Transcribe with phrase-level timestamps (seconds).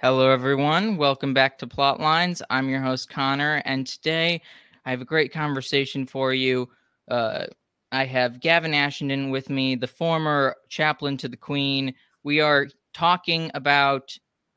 [0.00, 0.96] Hello, everyone.
[0.96, 2.40] Welcome back to Plotlines.
[2.50, 4.40] I'm your host, Connor, and today
[4.84, 6.68] I have a great conversation for you.
[7.10, 7.46] Uh,
[7.90, 11.92] I have Gavin Ashenden with me, the former chaplain to the Queen.
[12.22, 14.16] We are talking about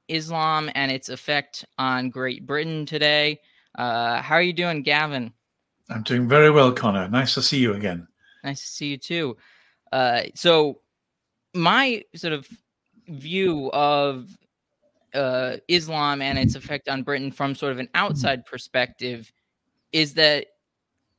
[0.10, 3.40] Islam and its effect on Great Britain today.
[3.76, 5.34] Uh, how are you doing, Gavin?
[5.90, 7.08] I'm doing very well, Connor.
[7.08, 8.08] Nice to see you again.
[8.44, 9.38] Nice to see you too.
[9.92, 10.82] Uh, so,
[11.56, 12.48] my sort of
[13.08, 14.38] view of
[15.14, 18.06] uh, Islam and its effect on Britain from sort of an mm-hmm.
[18.06, 19.32] outside perspective
[19.92, 20.48] is that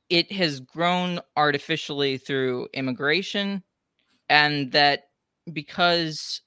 [0.09, 3.62] it has grown artificially through immigration,
[4.29, 5.05] and that
[5.53, 6.43] because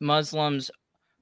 [0.00, 0.70] Muslims,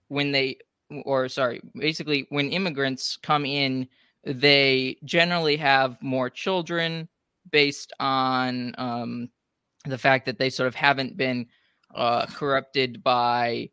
[0.09, 0.59] when they,
[1.05, 3.89] or sorry, basically, when immigrants come in,
[4.25, 7.09] they generally have more children
[7.51, 9.31] based on um,
[9.87, 11.47] the fact that they sort of haven't been
[11.95, 13.71] uh, corrupted by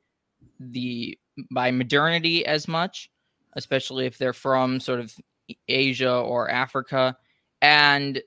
[0.60, 1.18] the
[1.52, 3.10] by modernity as much,
[3.54, 5.14] especially if they're from sort of
[5.68, 7.18] Asia or Africa,
[7.62, 8.22] and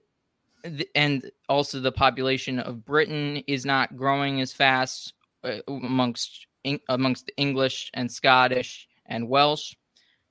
[0.94, 6.46] and also the population of Britain is not growing as fast uh, amongst
[6.88, 9.74] amongst English and Scottish and Welsh.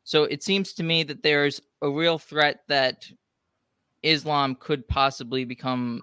[0.04, 3.06] So it seems to me that there's a real threat that
[4.04, 6.02] Islam could possibly become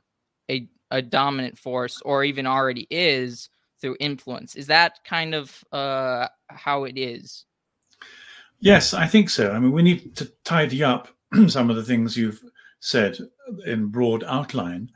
[0.51, 3.49] a a dominant force or even already is
[3.87, 4.57] through influence.
[4.57, 7.45] Is that kind of uh, how it is?
[8.59, 9.53] Yes, I think so.
[9.53, 11.09] I mean, we need to tidy up
[11.47, 12.43] some of the things you've
[12.81, 13.17] said
[13.65, 14.91] in broad outline.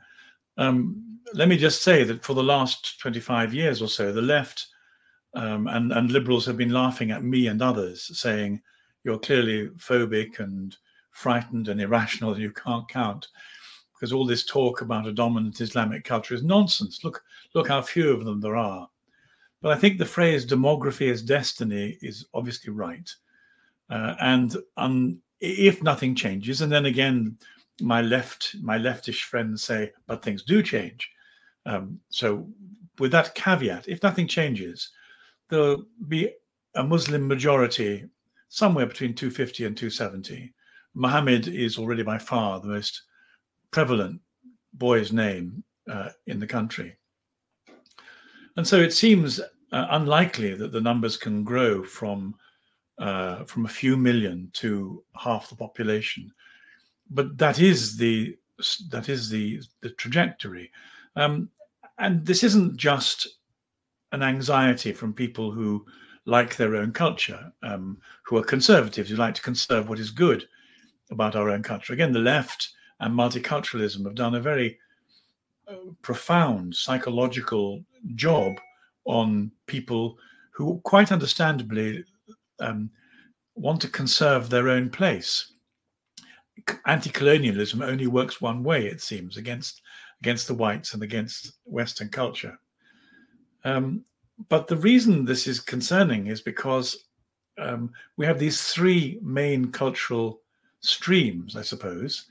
[0.57, 4.67] Um, let me just say that for the last 25 years or so, the left
[5.35, 8.61] um, and, and liberals have been laughing at me and others, saying,
[9.05, 10.75] You're clearly phobic and
[11.11, 13.29] frightened and irrational, and you can't count.
[14.01, 17.03] Because all this talk about a dominant Islamic culture is nonsense.
[17.03, 18.89] Look, look how few of them there are.
[19.61, 23.07] But I think the phrase demography is destiny is obviously right.
[23.91, 27.37] Uh, and um, if nothing changes, and then again,
[27.79, 31.11] my left, my leftish friends say, but things do change.
[31.67, 32.47] Um, so,
[32.97, 34.89] with that caveat, if nothing changes,
[35.49, 36.31] there'll be
[36.73, 38.05] a Muslim majority
[38.49, 40.51] somewhere between 250 and 270.
[40.95, 43.03] Muhammad is already by far the most
[43.71, 44.21] prevalent
[44.73, 46.95] boy's name uh, in the country.
[48.57, 52.35] And so it seems uh, unlikely that the numbers can grow from
[52.97, 56.31] uh, from a few million to half the population.
[57.09, 58.37] But that is the
[58.89, 60.71] that is the the trajectory,
[61.15, 61.49] um,
[61.97, 63.27] and this isn't just
[64.11, 65.85] an anxiety from people who
[66.25, 70.47] like their own culture, um, who are conservatives, who like to conserve what is good
[71.09, 71.93] about our own culture.
[71.93, 72.69] Again, the left
[73.01, 74.77] and multiculturalism have done a very
[75.67, 77.83] uh, profound psychological
[78.15, 78.53] job
[79.05, 80.17] on people
[80.51, 82.03] who quite understandably
[82.59, 82.89] um,
[83.55, 85.53] want to conserve their own place.
[86.85, 89.81] Anti-colonialism only works one way, it seems, against
[90.21, 92.59] against the whites and against Western culture.
[93.63, 94.05] Um,
[94.49, 97.05] but the reason this is concerning is because
[97.57, 100.41] um, we have these three main cultural
[100.81, 102.27] streams, I suppose,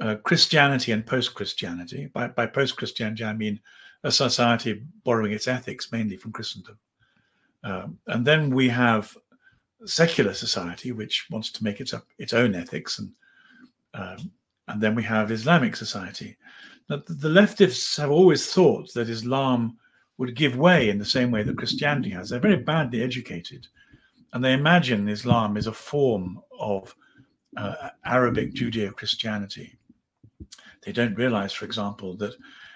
[0.00, 2.10] uh, Christianity and post Christianity.
[2.12, 3.60] By, by post Christianity, I mean
[4.02, 6.78] a society borrowing its ethics mainly from Christendom.
[7.62, 9.16] Um, and then we have
[9.86, 12.98] secular society, which wants to make its, its own ethics.
[12.98, 13.12] And,
[13.94, 14.30] um,
[14.68, 16.36] and then we have Islamic society.
[16.90, 19.78] Now, the leftists have always thought that Islam
[20.18, 22.28] would give way in the same way that Christianity has.
[22.28, 23.66] They're very badly educated.
[24.32, 26.94] And they imagine Islam is a form of
[27.56, 29.78] uh, Arabic Judeo Christianity.
[30.84, 32.34] They don't realize, for example, that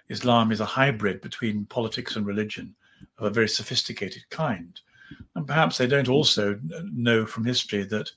[0.09, 2.75] Islam is a hybrid between politics and religion
[3.19, 4.81] of a very sophisticated kind.
[5.35, 6.59] And perhaps they don't also
[6.93, 8.11] know from history that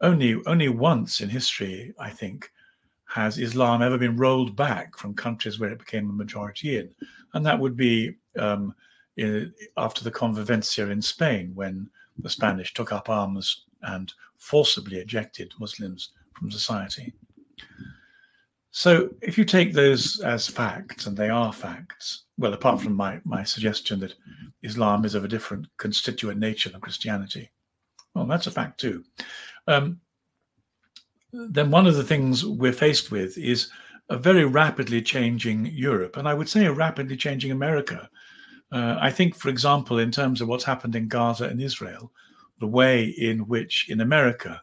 [0.00, 2.50] only only once in history, I think,
[3.06, 6.90] has Islam ever been rolled back from countries where it became a majority in,
[7.34, 8.74] and that would be um,
[9.16, 15.52] in, after the Convivencia in Spain, when the Spanish took up arms and forcibly ejected
[15.58, 17.12] Muslims from society.
[18.78, 23.20] So if you take those as facts, and they are facts, well, apart from my,
[23.24, 24.14] my suggestion that
[24.62, 27.50] Islam is of a different constituent nature than Christianity,
[28.14, 29.02] well, that's a fact too.
[29.66, 29.98] Um,
[31.32, 33.68] then one of the things we're faced with is
[34.10, 38.08] a very rapidly changing Europe, and I would say a rapidly changing America.
[38.70, 42.12] Uh, I think, for example, in terms of what's happened in Gaza and Israel,
[42.60, 44.62] the way in which in America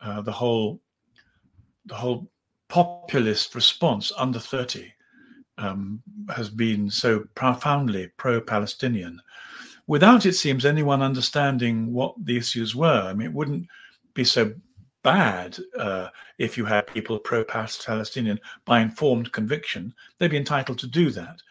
[0.00, 0.80] uh, the whole
[1.84, 2.30] the whole
[2.70, 4.90] populist response under 30
[5.58, 6.00] um,
[6.34, 9.20] has been so profoundly pro Palestinian.
[9.86, 13.02] without, it seems, anyone understanding what the issues were.
[13.02, 13.66] I mean, it wouldn't
[14.14, 14.54] be so
[15.02, 16.08] bad uh,
[16.38, 19.92] if you had people pro Palestinian by informed conviction.
[20.18, 21.42] They'd be entitled to do that.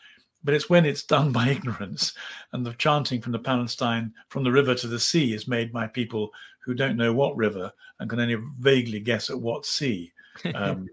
[0.42, 2.14] But it's when it's done by ignorance
[2.54, 5.88] and the chanting from the Palestine, from the river to the sea, is made by
[5.88, 6.32] people
[6.62, 10.14] who don't know what river and can only vaguely guess at what sea.
[10.56, 10.88] Um,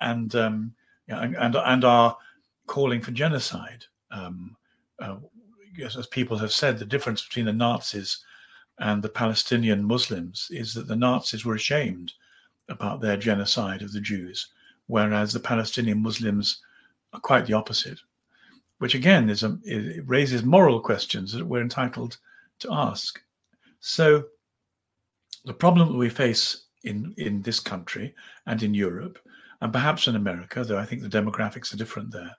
[0.00, 0.74] and, um,
[1.08, 2.16] and, and, and are
[2.66, 3.84] calling for genocide.
[4.10, 4.56] Um,
[4.98, 5.16] uh,
[5.84, 8.24] as people have said, the difference between the Nazis
[8.78, 12.12] and the Palestinian Muslims is that the Nazis were ashamed
[12.68, 14.48] about their genocide of the Jews,
[14.86, 16.60] whereas the Palestinian Muslims
[17.12, 18.00] are quite the opposite,
[18.78, 19.58] which again is a,
[20.04, 22.18] raises moral questions that we're entitled
[22.60, 23.20] to ask.
[23.80, 24.24] So,
[25.44, 28.14] the problem that we face in, in this country
[28.46, 29.18] and in Europe,
[29.62, 32.36] and perhaps in America, though I think the demographics are different there,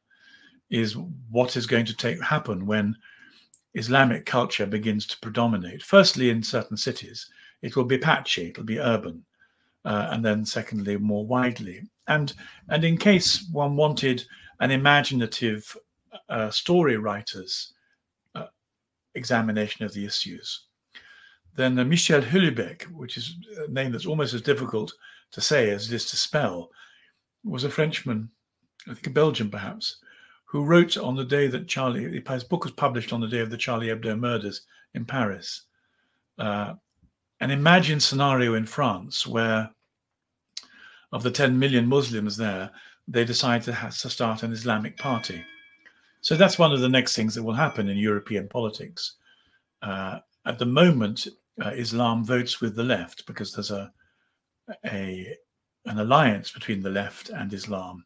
[0.70, 0.98] is
[1.32, 2.98] what is going to take happen when
[3.76, 5.82] Islamic culture begins to predominate.
[5.82, 7.30] Firstly, in certain cities,
[7.62, 9.24] it will be patchy, it'll be urban,
[9.86, 11.84] uh, and then secondly, more widely.
[12.10, 12.34] And
[12.68, 14.26] and in case one wanted
[14.60, 15.78] an imaginative
[16.28, 17.74] uh, story writer's
[18.36, 18.48] uh,
[19.16, 20.66] examination of the issues,
[21.56, 24.94] then Michel Houellebecq, which is a name that's almost as difficult
[25.32, 26.70] to say as it is to spell,
[27.44, 28.30] was a Frenchman,
[28.88, 29.98] I think a Belgian perhaps,
[30.46, 33.50] who wrote on the day that Charlie, his book was published on the day of
[33.50, 34.62] the Charlie Hebdo murders
[34.94, 35.64] in Paris,
[36.38, 36.76] uh,
[37.40, 39.70] an imagined scenario in France where,
[41.12, 42.72] of the 10 million Muslims there,
[43.08, 45.44] they decide to, to start an Islamic party.
[46.22, 49.16] So that's one of the next things that will happen in European politics.
[49.82, 51.28] Uh, at the moment,
[51.64, 53.92] uh, Islam votes with the left because there's a,
[54.86, 55.36] a
[55.86, 58.06] an alliance between the left and Islam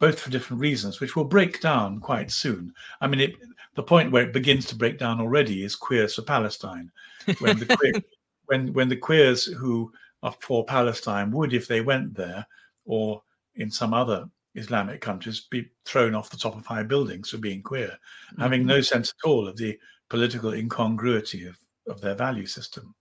[0.00, 2.74] both for different reasons, which will break down quite soon.
[3.00, 3.36] I mean, it,
[3.74, 6.90] the point where it begins to break down already is queers for Palestine,
[7.38, 7.92] when the queer,
[8.46, 9.90] when when the queers who
[10.22, 12.46] are for Palestine would, if they went there,
[12.84, 13.22] or
[13.54, 17.62] in some other Islamic countries, be thrown off the top of high buildings for being
[17.62, 17.88] queer,
[18.32, 18.42] mm-hmm.
[18.42, 21.56] having no sense at all of the political incongruity of,
[21.88, 22.94] of their value system.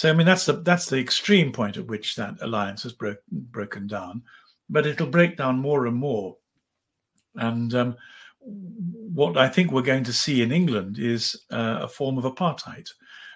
[0.00, 3.22] So, I mean, that's the that's the extreme point at which that alliance has broken
[3.30, 4.22] broken down
[4.70, 6.36] but it'll break down more and more.
[7.34, 7.96] And um,
[8.40, 12.88] what I think we're going to see in England is uh, a form of apartheid.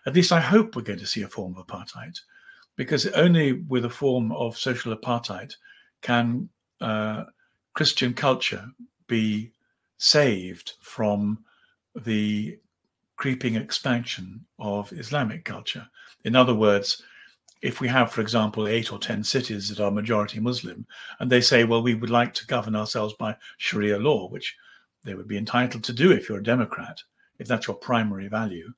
[0.07, 2.19] At least I hope we're going to see a form of apartheid,
[2.77, 5.55] because only with a form of social apartheid
[6.03, 6.49] can
[6.81, 7.25] uh,
[7.75, 8.67] Christian culture
[9.07, 9.51] be
[9.99, 11.45] saved from
[12.05, 12.59] the
[13.25, 15.89] creeping expansion of Islamic culture.
[16.25, 17.03] In other words,
[17.63, 20.85] if we have, for example, eight or 10 cities that are majority Muslim,
[21.21, 24.55] and they say, well, we would like to govern ourselves by Sharia law, which
[25.05, 27.01] they would be entitled to do if you're a Democrat,
[27.39, 28.71] if that's your primary value,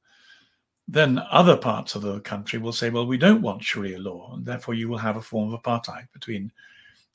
[0.86, 4.46] then other parts of the country will say, well, we don't want Sharia law, and
[4.46, 6.52] therefore you will have a form of apartheid between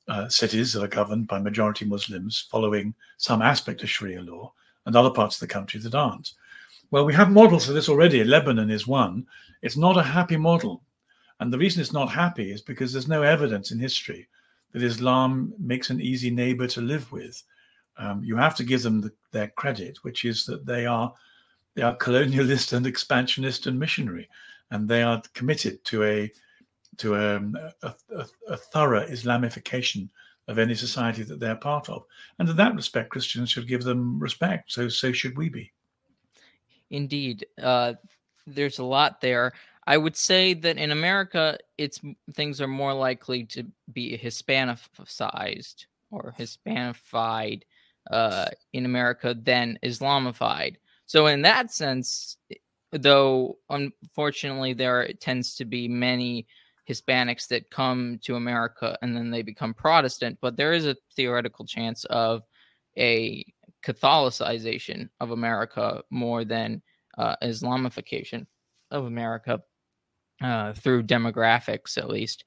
[0.09, 4.51] uh, cities that are governed by majority Muslims following some aspect of Sharia law
[4.85, 6.33] and other parts of the country that aren't.
[6.91, 8.23] Well, we have models of this already.
[8.23, 9.25] Lebanon is one.
[9.61, 10.83] It's not a happy model
[11.41, 14.27] and the reason it's not happy is because there's no evidence in history
[14.71, 17.43] that Islam makes an easy neighbor to live with.
[17.97, 21.11] Um, you have to give them the, their credit, which is that they are
[21.73, 24.29] they are colonialist and expansionist and missionary,
[24.69, 26.31] and they are committed to a
[26.97, 27.37] to a,
[27.81, 30.09] a, a, a thorough Islamification
[30.47, 32.03] of any society that they're part of.
[32.37, 34.71] And in that respect, Christians should give them respect.
[34.71, 35.71] So so should we be.
[36.91, 37.93] Indeed, uh,
[38.45, 39.53] there's a lot there.
[39.87, 41.99] I would say that in America, it's
[42.33, 47.63] things are more likely to be Hispanicized or Hispanified
[48.11, 50.75] uh, in America than Islamified.
[51.07, 52.37] So in that sense,
[52.91, 56.45] though unfortunately there tends to be many
[56.89, 61.65] Hispanics that come to America and then they become Protestant, but there is a theoretical
[61.65, 62.43] chance of
[62.97, 63.45] a
[63.83, 66.81] Catholicization of America more than
[67.17, 68.45] uh, Islamification
[68.91, 69.61] of America
[70.41, 72.43] uh, through demographics at least.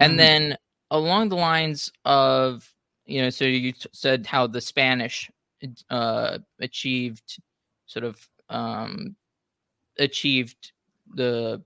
[0.00, 0.16] And mm-hmm.
[0.18, 0.56] then
[0.90, 2.68] along the lines of,
[3.06, 5.30] you know, so you t- said how the Spanish
[5.90, 7.40] uh, achieved
[7.86, 9.16] sort of um,
[9.98, 10.72] achieved
[11.14, 11.62] the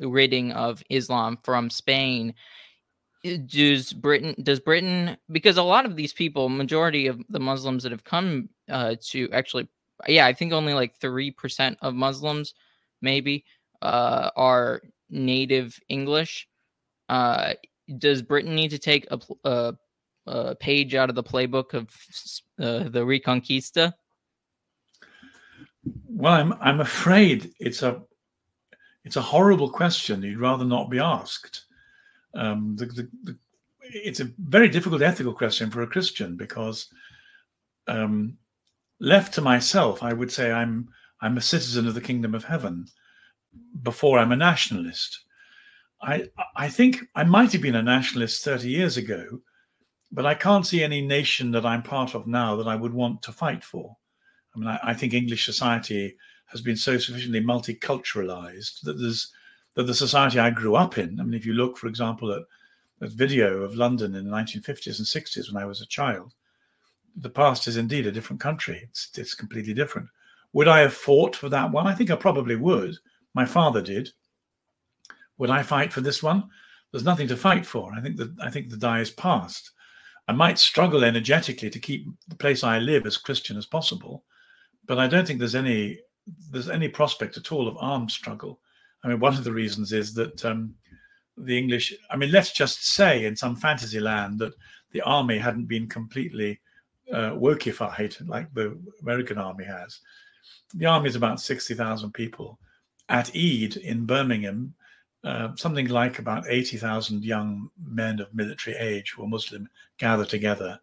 [0.00, 2.34] ridding of Islam from Spain.
[3.46, 7.92] Does Britain does Britain because a lot of these people, majority of the Muslims that
[7.92, 9.68] have come uh, to actually,
[10.08, 12.54] yeah, I think only like three percent of Muslims
[13.00, 13.44] maybe
[13.80, 16.48] uh, are native English.
[17.08, 17.54] Uh,
[17.98, 19.74] does Britain need to take a, a,
[20.26, 21.88] a, page out of the playbook of
[22.58, 23.92] uh, the Reconquista?
[26.08, 28.02] Well, I'm I'm afraid it's a
[29.04, 30.22] it's a horrible question.
[30.22, 31.66] You'd rather not be asked.
[32.34, 33.38] Um, the, the, the,
[33.82, 36.88] it's a very difficult ethical question for a Christian because,
[37.88, 38.38] um,
[39.00, 40.88] left to myself, I would say I'm
[41.20, 42.86] I'm a citizen of the kingdom of heaven
[43.82, 45.24] before I'm a nationalist.
[46.02, 49.40] I I think I might have been a nationalist 30 years ago,
[50.10, 53.22] but I can't see any nation that I'm part of now that I would want
[53.22, 53.96] to fight for.
[54.54, 59.32] I mean, I, I think English society has been so sufficiently multiculturalized that there's
[59.74, 61.18] that the society I grew up in.
[61.18, 62.42] I mean, if you look, for example, at
[63.00, 66.34] that video of London in the 1950s and 60s when I was a child,
[67.16, 68.80] the past is indeed a different country.
[68.84, 70.08] It's it's completely different.
[70.54, 71.86] Would I have fought for that one?
[71.86, 72.96] I think I probably would.
[73.34, 74.10] My father did.
[75.38, 76.48] Would I fight for this one?
[76.90, 77.92] There's nothing to fight for.
[77.94, 79.72] I think that I think the die is past.
[80.28, 84.24] I might struggle energetically to keep the place I live as Christian as possible,
[84.86, 85.98] but I don't think there's any
[86.50, 88.60] there's any prospect at all of armed struggle.
[89.04, 90.74] I mean, one of the reasons is that um,
[91.36, 91.94] the English.
[92.10, 94.54] I mean, let's just say in some fantasy land that
[94.92, 96.60] the army hadn't been completely
[97.12, 100.00] uh, wokified like the American army has.
[100.74, 102.58] The army is about sixty thousand people.
[103.08, 104.74] At Eid in Birmingham,
[105.24, 109.68] uh, something like about 80,000 young men of military age who are Muslim
[109.98, 110.80] gather together.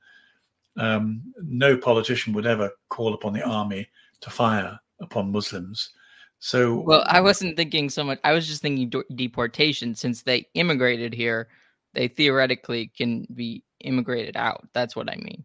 [0.78, 3.90] Um, no politician would ever call upon the army
[4.22, 5.92] to fire upon Muslims.
[6.40, 8.20] So, well, I wasn't thinking so much.
[8.24, 9.94] I was just thinking deportation.
[9.94, 11.50] Since they immigrated here,
[11.94, 14.68] they theoretically can be immigrated out.
[14.74, 15.44] That's what I mean.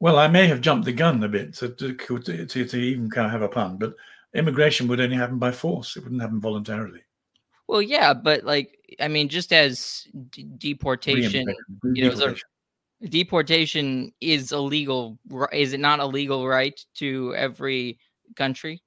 [0.00, 3.26] Well, I may have jumped the gun a bit to, to, to, to even kind
[3.26, 3.94] of have a pun, but
[4.32, 5.96] immigration would only happen by force.
[5.96, 7.00] It wouldn't happen voluntarily.
[7.66, 11.46] Well, yeah, but like, I mean, just as d- deportation,
[11.94, 12.34] you know, so
[13.08, 15.18] deportation is illegal.
[15.52, 17.98] Is it not a legal right to every
[18.36, 18.82] country?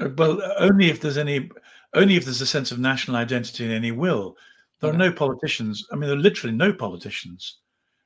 [0.00, 1.50] Well, only if there's any,
[1.94, 4.36] only if there's a sense of national identity and any will.
[4.80, 4.96] There okay.
[4.96, 5.84] are no politicians.
[5.90, 7.58] I mean, there are literally no politicians.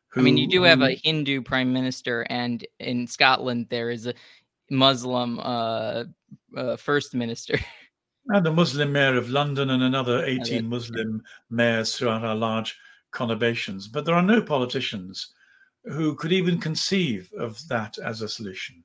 [0.09, 4.07] Who, I mean, you do have a Hindu prime minister, and in Scotland there is
[4.07, 4.15] a
[4.71, 6.05] Muslim uh,
[6.57, 7.59] uh, first minister.
[8.29, 12.77] and a Muslim mayor of London and another 18 Muslim mayors throughout our large
[13.13, 13.87] conurbations.
[13.87, 15.33] But there are no politicians
[15.85, 18.83] who could even conceive of that as a solution.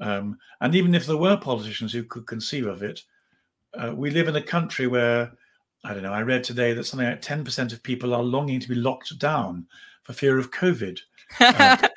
[0.00, 3.02] Um, and even if there were politicians who could conceive of it,
[3.74, 5.32] uh, we live in a country where,
[5.84, 8.68] I don't know, I read today that something like 10% of people are longing to
[8.68, 9.66] be locked down
[10.02, 10.98] for fear of COVID.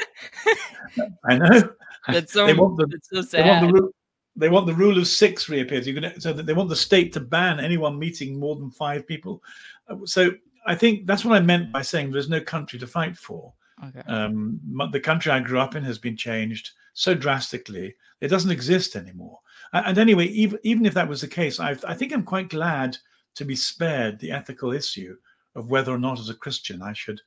[0.95, 1.73] Uh, I know.
[2.07, 3.43] That's so, they want the, so sad.
[3.43, 3.91] They want the,
[4.35, 5.87] they want the rule of six reappeared.
[5.87, 9.41] You're gonna, so they want the state to ban anyone meeting more than five people.
[9.87, 10.31] Uh, so
[10.67, 13.53] I think that's what I meant by saying there's no country to fight for.
[13.83, 14.01] Okay.
[14.07, 14.59] Um,
[14.91, 19.39] the country I grew up in has been changed so drastically; it doesn't exist anymore.
[19.73, 22.97] And anyway, even even if that was the case, I, I think I'm quite glad
[23.35, 25.15] to be spared the ethical issue
[25.55, 27.19] of whether or not, as a Christian, I should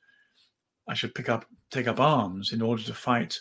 [0.87, 3.39] I should pick up take up arms in order to fight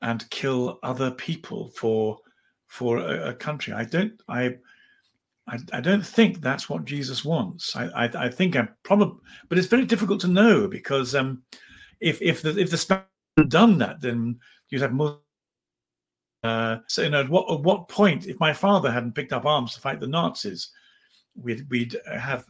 [0.00, 2.18] and kill other people for
[2.66, 3.72] for a, a country.
[3.72, 4.20] I don't.
[4.28, 4.56] I,
[5.46, 5.80] I, I.
[5.80, 7.76] don't think that's what Jesus wants.
[7.76, 7.84] I.
[7.88, 11.42] I, I think I'm probably, but it's very difficult to know because um,
[12.00, 13.04] if if the if the Spanish
[13.36, 14.38] had done that, then
[14.70, 15.20] you'd have more.
[16.42, 19.46] Uh, so you know, at what at what point, if my father hadn't picked up
[19.46, 20.70] arms to fight the Nazis,
[21.36, 22.44] we'd we'd have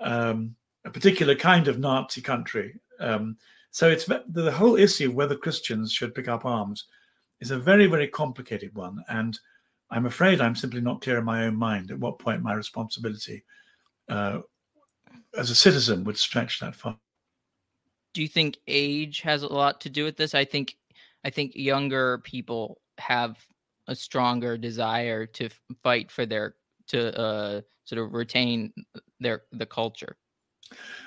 [0.00, 0.54] um,
[0.84, 2.80] a particular kind of Nazi country.
[3.00, 3.36] Um,
[3.70, 6.86] so it's the whole issue of whether Christians should pick up arms
[7.40, 9.04] is a very, very complicated one.
[9.08, 9.38] And
[9.90, 13.44] I'm afraid I'm simply not clear in my own mind at what point my responsibility
[14.08, 14.40] uh,
[15.36, 16.96] as a citizen would stretch that far.
[18.14, 20.34] Do you think age has a lot to do with this?
[20.34, 20.76] I think
[21.24, 23.36] I think younger people have
[23.86, 25.48] a stronger desire to
[25.82, 26.54] fight for their
[26.88, 28.72] to uh, sort of retain
[29.20, 30.16] their the culture.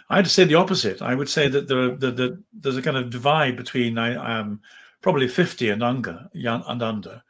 [0.10, 1.02] I'd say the opposite.
[1.02, 4.60] I would say that there, the, the, there's a kind of divide between I, um,
[5.02, 7.22] probably 50 and under, young and under.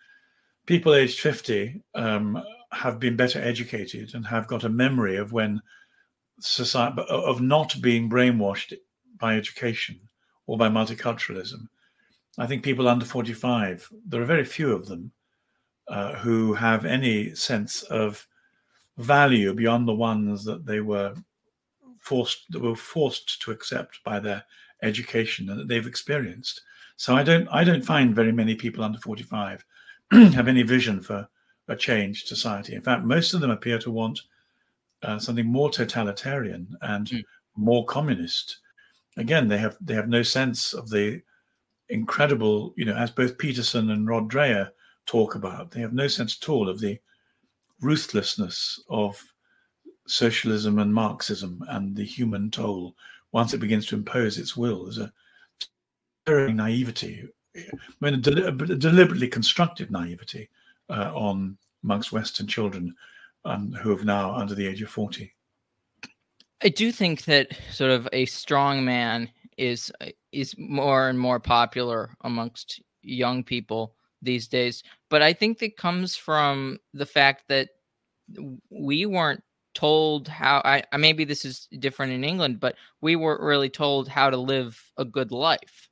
[0.66, 2.42] People aged 50 um,
[2.72, 5.62] have been better educated and have got a memory of when
[6.40, 8.74] society of not being brainwashed
[9.20, 10.00] by education
[10.48, 11.68] or by multiculturalism.
[12.42, 15.12] I think people under 45, there are very few of them
[15.88, 18.28] uh, who have any sense of
[18.98, 21.14] value beyond the ones that they were
[22.00, 24.44] forced that were forced to accept by their
[24.82, 26.62] education and that they've experienced.
[26.98, 29.64] So I don't I don't find very many people under 45
[30.12, 31.30] have any vision for
[31.68, 32.74] a changed society.
[32.74, 34.20] In fact, most of them appear to want
[35.04, 37.24] uh, something more totalitarian and mm.
[37.56, 38.58] more communist.
[39.16, 41.22] Again, they have they have no sense of the
[41.92, 44.72] incredible, you know, as both Peterson and Rod Dreher
[45.06, 45.72] talk about.
[45.72, 47.00] They have no sense at all of the
[47.82, 49.22] ruthlessness of
[50.08, 52.96] socialism and Marxism and the human toll
[53.32, 54.84] once it begins to impose its will.
[54.84, 55.12] There's a
[56.26, 57.62] very naivety, I
[58.00, 60.50] mean, a, del- a deliberately constructed naivety
[60.90, 62.96] uh, on amongst Western children
[63.46, 65.34] um, who have now under the age of 40.
[66.64, 69.92] I do think that sort of a strong man is
[70.32, 76.16] is more and more popular amongst young people these days, but I think that comes
[76.16, 77.70] from the fact that
[78.70, 83.70] we weren't told how I, maybe this is different in England, but we weren't really
[83.70, 85.90] told how to live a good life.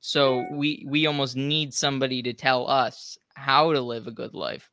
[0.00, 4.70] So we we almost need somebody to tell us how to live a good life.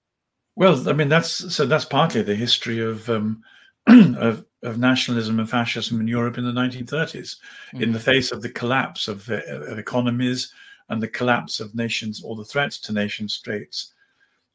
[0.55, 3.43] Well, I mean that's so that's partly the history of um,
[3.87, 7.83] of, of nationalism and fascism in Europe in the 1930s, mm-hmm.
[7.83, 8.05] in the mm-hmm.
[8.05, 10.51] face of the collapse of, of economies
[10.89, 13.93] and the collapse of nations or the threats to nation states.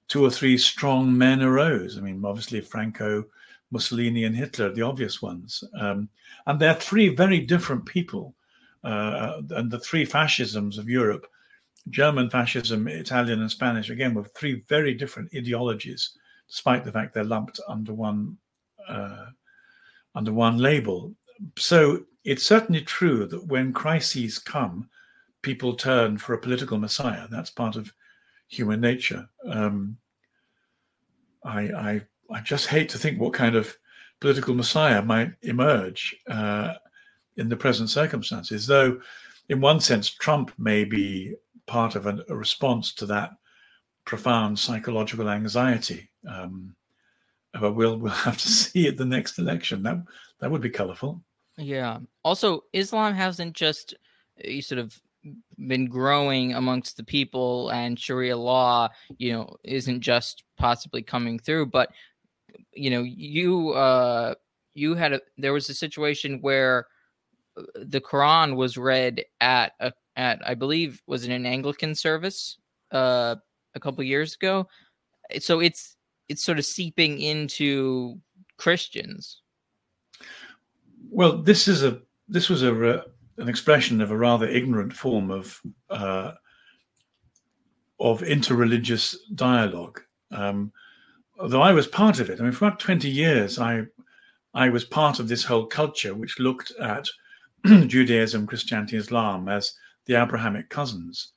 [0.09, 1.97] Two or three strong men arose.
[1.97, 3.25] I mean, obviously Franco,
[3.71, 5.63] Mussolini, and Hitler, the obvious ones.
[5.79, 6.09] Um,
[6.47, 8.35] and they're three very different people.
[8.85, 11.27] Uh, and the three fascisms of Europe
[11.91, 16.17] German fascism, Italian, and Spanish, again, were three very different ideologies,
[16.49, 18.37] despite the fact they're lumped under one
[18.89, 19.27] uh,
[20.15, 21.15] under one label.
[21.59, 24.89] So it's certainly true that when crises come,
[25.43, 27.27] people turn for a political messiah.
[27.31, 27.93] That's part of
[28.49, 29.29] human nature.
[29.49, 29.97] Um,
[31.45, 33.77] I, I, I just hate to think what kind of
[34.21, 36.75] political messiah might emerge uh,
[37.37, 38.67] in the present circumstances.
[38.67, 39.01] Though,
[39.49, 41.35] in one sense, Trump may be
[41.67, 43.31] part of an, a response to that
[44.05, 46.09] profound psychological anxiety.
[46.29, 46.77] Um,
[47.61, 49.83] but we'll we'll have to see at the next election.
[49.83, 50.03] That
[50.41, 51.23] that would be colourful.
[51.59, 51.99] Yeah.
[52.25, 53.95] Also, Islam hasn't just
[54.45, 54.99] uh, sort of
[55.67, 61.67] been growing amongst the people, and Sharia law, you know, isn't just possibly coming through,
[61.67, 61.91] but
[62.73, 64.35] you know, you uh,
[64.75, 66.87] you had a there was a situation where
[67.57, 72.59] uh, the Quran was read at a at I believe was it an Anglican service
[72.91, 73.37] uh,
[73.75, 74.69] a couple years ago.
[75.39, 75.97] So it's
[76.33, 78.19] it's sort of seeping into
[78.57, 79.43] Christians.
[81.11, 83.05] Well, this is a this was a
[83.37, 86.33] an expression of a rather ignorant form of uh,
[88.01, 90.01] of interreligious dialogue.
[90.31, 90.73] Um,
[91.39, 93.83] although I was part of it, I mean, for about twenty years, I
[94.55, 97.07] I was part of this whole culture which looked at
[97.67, 99.75] Judaism, Christianity, Islam as
[100.07, 101.33] the Abrahamic cousins.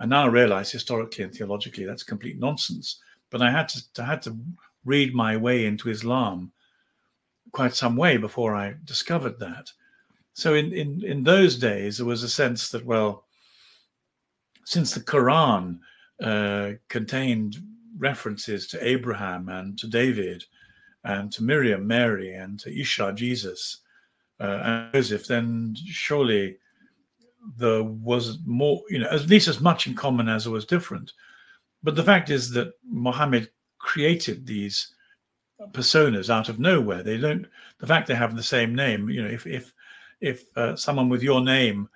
[0.00, 2.98] I now realize historically and theologically that's complete nonsense.
[3.30, 4.36] But I had to, I had to
[4.84, 6.52] read my way into Islam
[7.52, 9.70] quite some way before I discovered that.
[10.32, 13.24] So in, in, in those days, there was a sense that, well,
[14.64, 15.80] since the Quran
[16.22, 17.56] uh, contained
[17.98, 20.44] references to Abraham and to David
[21.04, 23.78] and to Miriam, Mary, and to Isa, Jesus,
[24.38, 26.58] uh, and Joseph, then surely
[27.56, 31.12] there was more, you know, at least as much in common as there was different.
[31.82, 34.94] But the fact is that Mohammed created these
[35.72, 37.02] personas out of nowhere.
[37.02, 37.46] They don't.
[37.78, 39.72] The fact they have the same name, you know, if if
[40.20, 41.88] if uh, someone with your name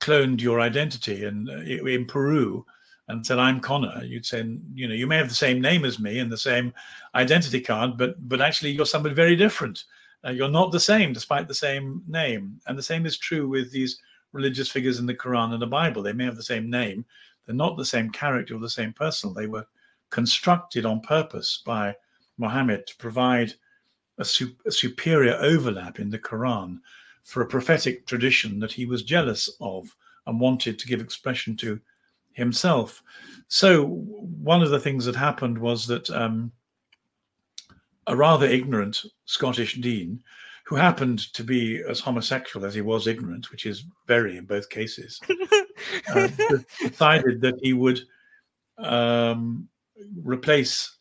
[0.00, 2.64] cloned your identity and uh, in Peru
[3.08, 5.98] and said I'm Connor, you'd say, you know, you may have the same name as
[5.98, 6.72] me and the same
[7.14, 9.84] identity card, but but actually you're somebody very different.
[10.24, 12.60] Uh, you're not the same despite the same name.
[12.66, 13.98] And the same is true with these
[14.32, 16.02] religious figures in the Quran and the Bible.
[16.02, 17.04] They may have the same name,
[17.46, 19.34] they're not the same character or the same person.
[19.34, 19.66] They were
[20.10, 21.96] constructed on purpose by
[22.38, 23.54] Muhammad to provide
[24.18, 26.78] a, su- a superior overlap in the Quran
[27.24, 29.94] for a prophetic tradition that he was jealous of
[30.26, 31.80] and wanted to give expression to
[32.32, 33.02] himself.
[33.48, 36.52] So, one of the things that happened was that um,
[38.06, 40.22] a rather ignorant Scottish dean
[40.72, 44.70] who happened to be as homosexual as he was ignorant, which is very in both
[44.70, 45.20] cases,
[46.14, 46.28] uh,
[46.80, 48.00] decided that he would
[48.78, 49.68] um,
[50.24, 50.96] replace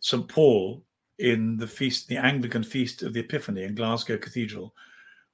[0.00, 0.26] St.
[0.26, 0.82] Paul
[1.18, 4.74] in the feast, the Anglican feast of the Epiphany in Glasgow Cathedral,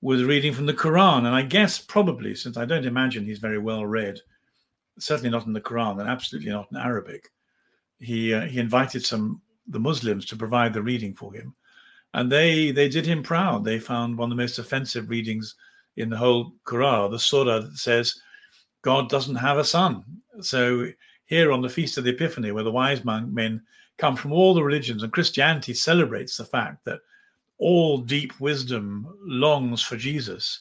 [0.01, 1.19] with a reading from the Quran.
[1.19, 4.19] And I guess probably, since I don't imagine he's very well read,
[4.99, 7.31] certainly not in the Quran and absolutely not in Arabic,
[8.01, 11.55] he uh, he invited some the Muslims to provide the reading for him
[12.15, 13.65] and they they did him proud.
[13.65, 15.55] They found one of the most offensive readings
[15.97, 18.21] in the whole Quran, the surah that says
[18.83, 20.05] God doesn't have a son.
[20.41, 20.89] So
[21.25, 23.63] here on the Feast of the Epiphany, where the wise men
[23.99, 27.01] come from all the religions, and Christianity celebrates the fact that
[27.59, 30.61] all deep wisdom longs for Jesus.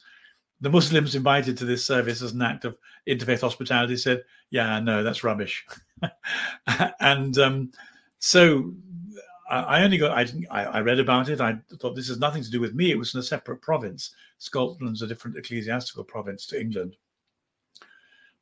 [0.61, 2.77] the Muslims invited to this service as an act of
[3.07, 5.65] interfaith hospitality said, "Yeah, no, that's rubbish,"
[6.99, 7.71] and um,
[8.19, 8.73] so
[9.49, 10.17] I only got
[10.49, 11.39] I, I read about it.
[11.39, 12.91] I thought this has nothing to do with me.
[12.91, 14.11] It was in a separate province.
[14.39, 16.95] Scotland's a different ecclesiastical province to England.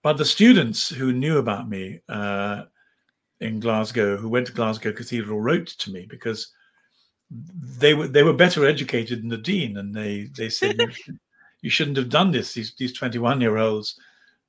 [0.01, 2.63] But the students who knew about me uh,
[3.41, 6.53] in Glasgow, who went to Glasgow Cathedral, wrote to me because
[7.31, 10.79] they were they were better educated than the dean, and they they said
[11.61, 12.53] you, shouldn't have done this.
[12.53, 13.99] These these twenty one year olds.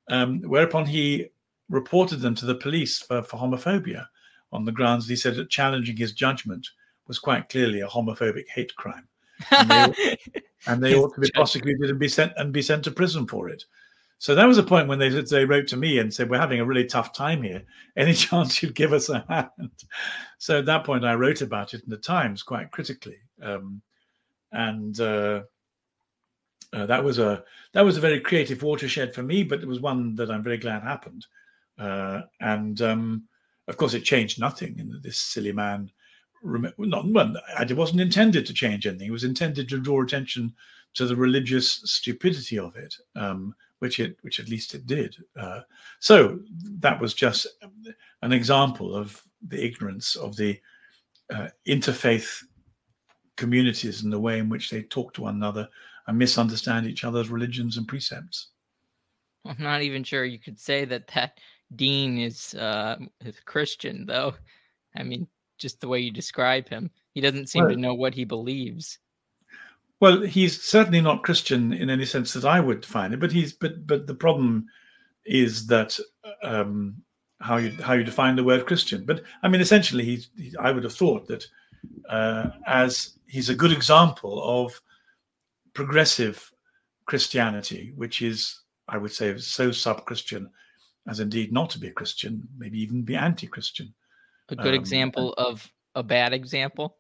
[0.09, 1.31] Um, whereupon he
[1.71, 4.07] reported them to the police for, for homophobia
[4.55, 6.69] on the grounds he said that challenging his judgment
[7.07, 9.07] was quite clearly a homophobic hate crime,
[9.51, 10.17] and they,
[10.67, 13.49] and they ought to be prosecuted and be sent and be sent to prison for
[13.49, 13.65] it.
[14.19, 16.61] So that was a point when they they wrote to me and said, "We're having
[16.61, 17.63] a really tough time here.
[17.97, 19.71] Any chance you'd give us a hand?"
[20.39, 23.83] So at that point, I wrote about it in the Times quite critically, um,
[24.53, 25.43] and uh,
[26.73, 29.81] uh, that was a that was a very creative watershed for me, but it was
[29.81, 31.27] one that I'm very glad happened.
[31.79, 33.25] Uh, and um,
[33.69, 34.79] of course, it changed nothing.
[34.79, 35.91] And this silly man,
[36.43, 39.09] not well, it wasn't intended to change anything.
[39.09, 40.53] It was intended to draw attention
[40.95, 42.95] to the religious stupidity of it.
[43.17, 45.15] Um, which it which at least it did.
[45.39, 45.61] Uh,
[46.01, 46.41] so
[46.81, 47.47] that was just
[48.23, 50.59] an example of the ignorance of the
[51.31, 52.45] uh, interfaith
[53.37, 55.69] communities and the way in which they talk to one another
[56.07, 58.49] and misunderstand each other's religions and precepts.
[59.45, 61.39] I'm not even sure you could say that that
[61.77, 64.35] dean is uh, is Christian, though.
[64.97, 65.27] I mean,
[65.59, 68.99] just the way you describe him, he doesn't seem well, to know what he believes.
[70.01, 73.53] Well, he's certainly not Christian in any sense that I would find it, but he's
[73.53, 74.67] but but the problem
[75.25, 75.99] is that
[76.43, 76.97] um,
[77.41, 79.05] how you how you define the word Christian.
[79.05, 81.47] But I mean, essentially, he's he, I would have thought that
[82.09, 84.81] uh, as he's a good example of
[85.75, 86.51] progressive
[87.07, 90.51] Christianity, which is I would say so sub-Christian
[91.09, 93.95] as indeed not to be a Christian, maybe even be anti-Christian.
[94.49, 96.97] A good um, example of a bad example.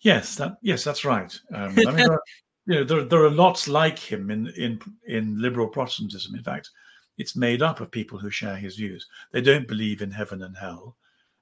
[0.00, 1.38] Yes, that yes, that's right.
[1.52, 2.22] Um, I mean, there are,
[2.66, 6.34] you know, there, there are lots like him in in in liberal Protestantism.
[6.34, 6.70] In fact,
[7.18, 9.06] it's made up of people who share his views.
[9.32, 10.96] They don't believe in heaven and hell.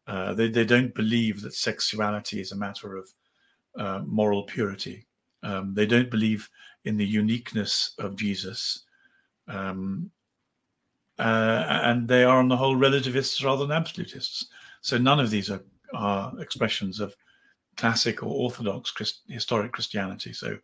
[0.06, 3.08] Uh, they they don't believe that sexuality is a matter of
[3.78, 5.06] uh, moral purity.
[5.42, 6.48] Um, they don't believe
[6.84, 8.84] in the uniqueness of Jesus.
[9.48, 10.10] Um,
[11.22, 14.46] uh, and they are on the whole relativists rather than absolutists.
[14.80, 15.62] So none of these are,
[15.94, 17.14] are expressions of
[17.76, 20.32] classic or orthodox Christ, historic Christianity.
[20.32, 20.58] So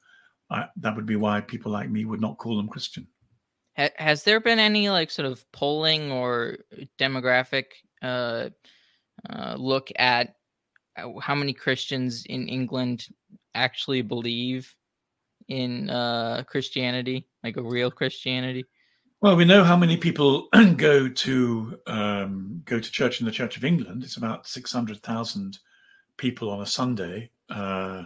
[0.51, 3.07] I, that would be why people like me would not call them Christian.
[3.77, 6.59] Has there been any like sort of polling or
[6.99, 7.67] demographic
[8.03, 8.49] uh,
[9.31, 10.35] uh, look at
[10.97, 13.07] uh, how many Christians in England
[13.55, 14.75] actually believe
[15.47, 18.65] in uh, Christianity, like a real Christianity?
[19.21, 23.57] Well, we know how many people go to um, go to church in the Church
[23.57, 24.05] of England.
[24.05, 25.59] It's about six hundred thousand
[26.17, 27.31] people on a Sunday.
[27.51, 28.05] Uh,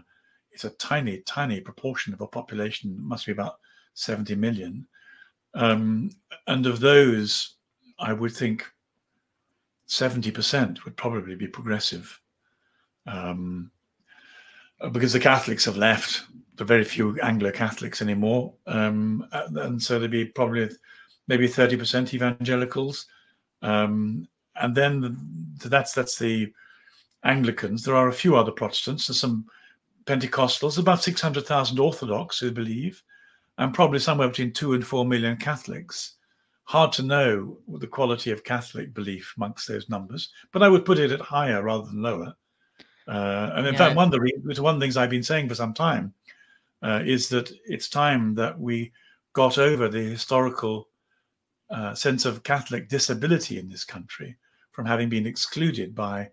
[0.52, 2.92] it's a tiny, tiny proportion of a population.
[2.92, 3.58] It must be about
[3.94, 4.86] 70 million.
[5.54, 6.10] Um,
[6.46, 7.56] and of those,
[7.98, 8.66] I would think
[9.88, 12.20] 70% would probably be progressive.
[13.06, 13.70] Um,
[14.92, 16.26] because the Catholics have left.
[16.56, 18.52] There are very few Anglo Catholics anymore.
[18.66, 20.68] Um, and so there'd be probably
[21.28, 23.06] maybe 30% evangelicals.
[23.62, 25.00] Um, and then
[25.58, 26.52] the, that's that's the
[27.24, 27.84] Anglicans.
[27.84, 29.06] There are a few other Protestants.
[29.06, 29.46] There's some
[30.04, 33.02] Pentecostals, about 600,000 Orthodox who believe,
[33.58, 36.16] and probably somewhere between two and four million Catholics.
[36.64, 40.98] Hard to know the quality of Catholic belief amongst those numbers, but I would put
[40.98, 42.34] it at higher rather than lower.
[43.06, 43.78] Uh, and in yeah.
[43.78, 46.14] fact, one of the one of the things I've been saying for some time
[46.82, 48.92] uh, is that it's time that we
[49.32, 50.88] got over the historical
[51.72, 54.36] uh, sense of Catholic disability in this country
[54.72, 56.30] from having been excluded by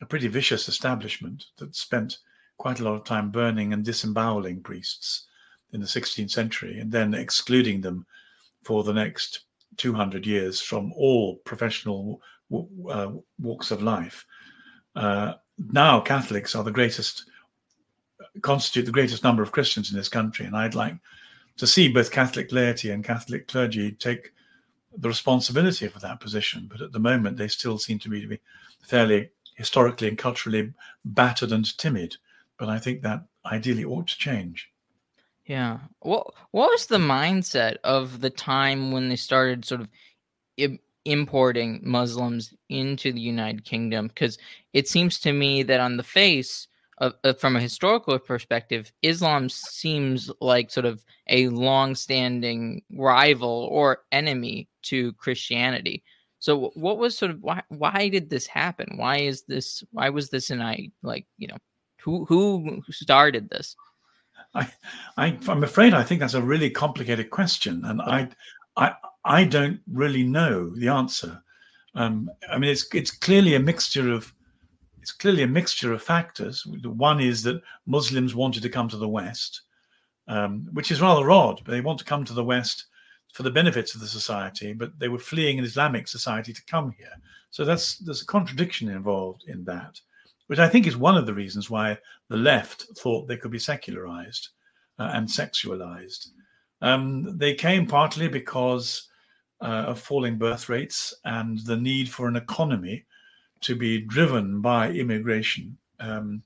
[0.00, 2.18] a pretty vicious establishment that spent
[2.58, 5.26] quite a lot of time burning and disemboweling priests
[5.72, 8.04] in the 16th century and then excluding them
[8.64, 9.44] for the next
[9.78, 12.20] 200 years from all professional
[12.90, 14.26] uh, walks of life.
[14.94, 15.34] Uh,
[15.70, 17.24] now Catholics are the greatest,
[18.42, 20.96] constitute the greatest number of Christians in this country, and I'd like
[21.56, 24.32] to see both Catholic laity and Catholic clergy take
[24.96, 26.68] the responsibility for that position.
[26.70, 28.40] But at the moment, they still seem to me to be
[28.82, 30.72] fairly historically and culturally
[31.04, 32.16] battered and timid.
[32.58, 34.70] But I think that ideally ought to change.
[35.46, 35.78] Yeah.
[36.00, 39.88] What What was the mindset of the time when they started sort of
[40.56, 44.08] Im- importing Muslims into the United Kingdom?
[44.08, 44.38] Because
[44.72, 46.68] it seems to me that on the face
[47.02, 54.68] uh, from a historical perspective, Islam seems like sort of a long-standing rival or enemy
[54.82, 56.04] to Christianity.
[56.38, 57.62] So, what was sort of why?
[57.68, 58.96] Why did this happen?
[58.96, 59.84] Why is this?
[59.92, 61.58] Why was this an I like you know
[62.00, 63.76] who who started this?
[64.54, 64.68] I,
[65.16, 68.28] I I'm afraid I think that's a really complicated question, and I
[68.76, 71.42] I I don't really know the answer.
[71.94, 74.32] Um, I mean, it's it's clearly a mixture of
[75.02, 76.64] it's clearly a mixture of factors.
[76.64, 79.62] One is that Muslims wanted to come to the West,
[80.28, 81.60] um, which is rather odd.
[81.64, 82.86] But they want to come to the West
[83.32, 86.92] for the benefits of the society, but they were fleeing an Islamic society to come
[86.96, 87.12] here.
[87.50, 90.00] So that's there's a contradiction involved in that,
[90.46, 93.58] which I think is one of the reasons why the left thought they could be
[93.58, 94.50] secularized
[95.00, 96.28] uh, and sexualized.
[96.80, 99.08] Um, they came partly because
[99.60, 103.04] uh, of falling birth rates and the need for an economy
[103.62, 105.76] to be driven by immigration.
[106.00, 106.42] Um,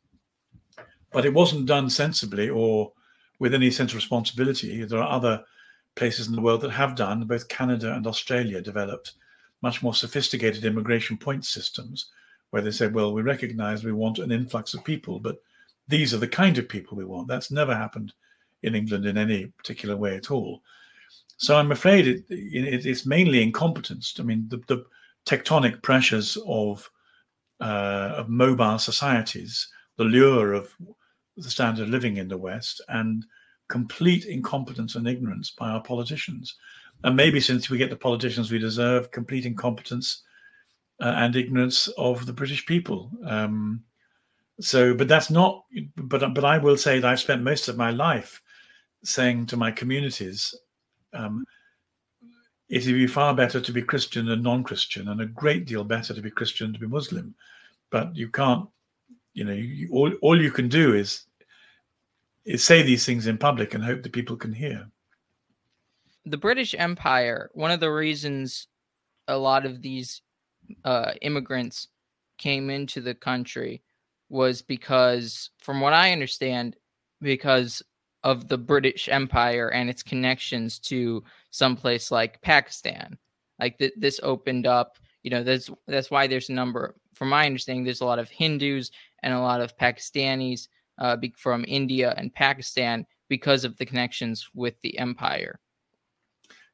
[1.12, 2.92] but it wasn't done sensibly or
[3.38, 4.84] with any sense of responsibility.
[4.84, 5.42] There are other
[5.94, 9.14] places in the world that have done, both Canada and Australia developed
[9.62, 12.10] much more sophisticated immigration point systems
[12.50, 15.42] where they said, well, we recognize we want an influx of people, but
[15.88, 17.28] these are the kind of people we want.
[17.28, 18.12] That's never happened
[18.62, 20.62] in England in any particular way at all.
[21.38, 24.14] So I'm afraid it, it, it's mainly incompetence.
[24.18, 24.84] I mean, the, the
[25.26, 26.90] tectonic pressures of
[27.60, 30.74] uh, of mobile societies, the lure of
[31.36, 33.24] the standard of living in the West, and
[33.68, 36.54] complete incompetence and ignorance by our politicians.
[37.04, 40.22] And maybe since we get the politicians we deserve, complete incompetence
[41.00, 43.10] uh, and ignorance of the British people.
[43.24, 43.82] Um,
[44.60, 45.64] so, but that's not.
[45.96, 48.40] But but I will say that I've spent most of my life
[49.04, 50.54] saying to my communities,
[51.12, 51.44] um,
[52.68, 56.14] it would be far better to be Christian than non-Christian, and a great deal better
[56.14, 57.34] to be Christian than to be Muslim.
[57.90, 58.68] But you can't,
[59.34, 61.24] you know, you, all all you can do is
[62.44, 64.88] is say these things in public and hope that people can hear.
[66.24, 67.50] The British Empire.
[67.54, 68.66] One of the reasons
[69.28, 70.22] a lot of these
[70.84, 71.88] uh, immigrants
[72.38, 73.82] came into the country
[74.28, 76.76] was because, from what I understand,
[77.20, 77.82] because
[78.26, 83.16] of the British Empire and its connections to someplace like Pakistan.
[83.60, 86.96] Like th- this opened up, you know, that's that's why there's a number.
[87.14, 88.90] From my understanding, there's a lot of Hindus
[89.22, 90.66] and a lot of Pakistanis
[90.98, 95.60] uh, be- from India and Pakistan because of the connections with the empire.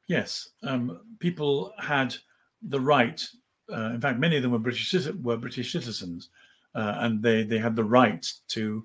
[0.07, 2.15] Yes, um, people had
[2.63, 3.23] the right.
[3.71, 6.29] Uh, in fact, many of them were British were British citizens,
[6.73, 8.83] uh, and they they had the right to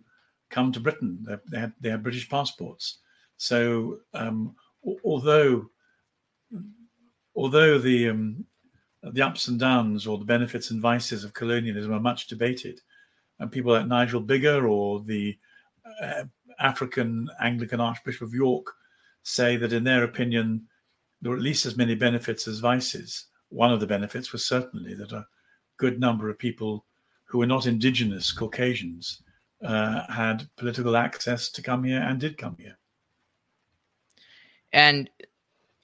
[0.51, 1.25] come to Britain.
[1.27, 2.99] They, they had they British passports.
[3.37, 4.55] So um,
[5.05, 5.71] although
[7.37, 8.45] although the um,
[9.03, 12.81] the ups and downs or the benefits and vices of colonialism are much debated,
[13.39, 15.37] and people like Nigel Biggar or the
[16.03, 16.25] uh,
[16.59, 18.67] African Anglican Archbishop of York
[19.23, 20.67] say that in their opinion
[21.21, 23.27] there were at least as many benefits as vices.
[23.51, 25.27] One of the benefits was certainly that a
[25.79, 26.85] good number of people
[27.25, 29.23] who were not indigenous Caucasians
[29.63, 32.77] uh, had political access to come here and did come here.
[34.73, 35.11] And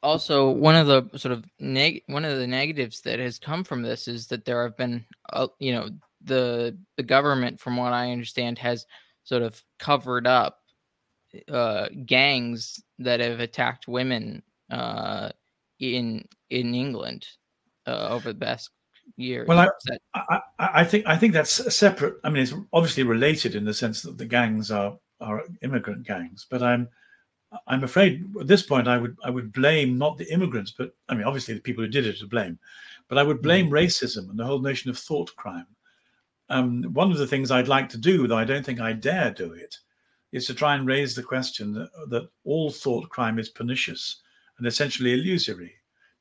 [0.03, 3.83] also, one of the sort of neg- one of the negatives that has come from
[3.83, 5.89] this is that there have been, uh, you know,
[6.23, 8.87] the the government, from what I understand, has
[9.25, 10.61] sort of covered up
[11.49, 15.31] uh, gangs that have attacked women uh,
[15.81, 17.27] in in England
[17.87, 18.71] uh, over the past
[19.17, 19.45] year.
[19.47, 19.69] Well, I,
[20.15, 22.17] I, I, think I think that's separate.
[22.25, 26.47] I mean, it's obviously related in the sense that the gangs are are immigrant gangs,
[26.51, 26.89] but I'm
[27.67, 31.15] I'm afraid at this point I would I would blame not the immigrants, but I
[31.15, 32.59] mean obviously the people who did it to blame,
[33.09, 33.73] but I would blame mm.
[33.73, 35.67] racism and the whole notion of thought crime.
[36.51, 39.31] Um, one of the things I'd like to do, though I don't think I dare
[39.31, 39.79] do it,
[40.33, 44.21] is to try and raise the question that, that all thought crime is pernicious
[44.59, 45.75] and essentially illusory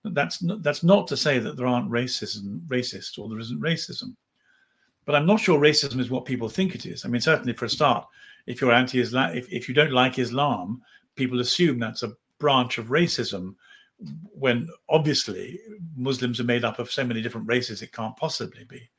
[0.03, 4.15] that's not, that's not to say that there aren't racism, racist, or there isn't racism.
[5.05, 7.05] But I'm not sure racism is what people think it is.
[7.05, 8.07] I mean, certainly for a start,
[8.45, 10.81] if you're anti-Islam, if, if you don't like Islam,
[11.15, 13.55] people assume that's a branch of racism,
[14.33, 15.59] when obviously
[15.95, 18.89] Muslims are made up of so many different races, it can't possibly be.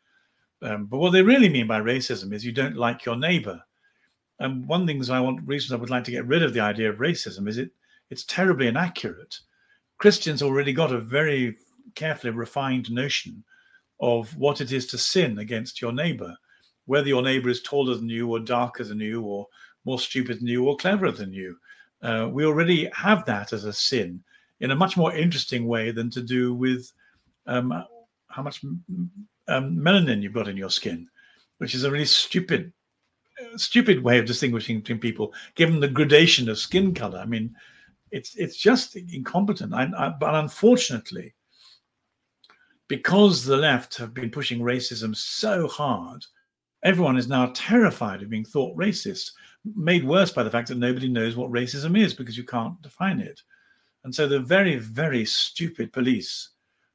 [0.63, 3.63] Um, but what they really mean by racism is you don't like your neighbor.
[4.39, 6.89] And one thing I want reasons I would like to get rid of the idea
[6.89, 7.71] of racism is it
[8.11, 9.39] it's terribly inaccurate.
[10.05, 11.57] Christians already got a very
[11.95, 13.43] carefully refined notion
[14.01, 16.37] of what it is to sin against your neighbor,
[16.85, 19.47] whether your neighbor is taller than you, or darker than you, or
[19.87, 21.57] more stupid than you, or cleverer than you.
[22.03, 24.23] Uh, we already have that as a sin
[24.61, 26.93] in a much more interesting way than to do with
[27.47, 27.73] um,
[28.29, 29.11] how much um,
[29.49, 31.09] melanin you've got in your skin,
[31.57, 32.71] which is a really stupid
[33.57, 37.21] stupid way of distinguishing between people, given the gradation of skin color.
[37.21, 37.57] I mean,
[38.15, 39.75] it's it's just incompetent.
[39.75, 41.35] I, I, but unfortunately,
[42.87, 46.25] because the left have been pushing racism so hard,
[46.85, 49.33] everyone is now terrified of being thought racist.
[49.75, 53.19] Made worse by the fact that nobody knows what racism is because you can't define
[53.19, 53.41] it.
[54.05, 56.51] And so the very, very stupid police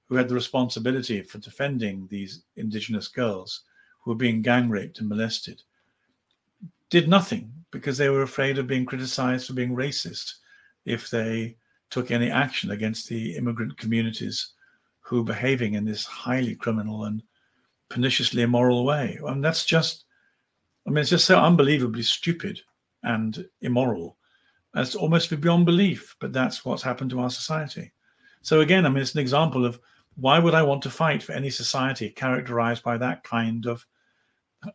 [0.08, 3.64] who had the responsibility for defending these indigenous girls
[4.02, 5.64] who were being gang raped and molested
[6.90, 10.36] did nothing because they were afraid of being criticized for being racist
[10.90, 11.56] if they
[11.90, 14.54] took any action against the immigrant communities
[15.02, 17.24] who were behaving in this highly criminal and
[17.90, 19.20] perniciously immoral way.
[19.26, 20.06] And that's just,
[20.88, 22.62] I mean, it's just so unbelievably stupid
[23.04, 24.18] and immoral
[24.74, 26.16] That's almost beyond belief.
[26.20, 27.92] But that's what's happened to our society.
[28.42, 29.80] So again, I mean, it's an example of
[30.16, 33.86] why would I want to fight for any society characterized by that kind of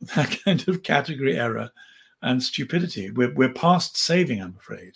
[0.17, 1.71] that kind of category error
[2.23, 3.11] and stupidity?
[3.11, 4.95] We're we're past saving, I'm afraid.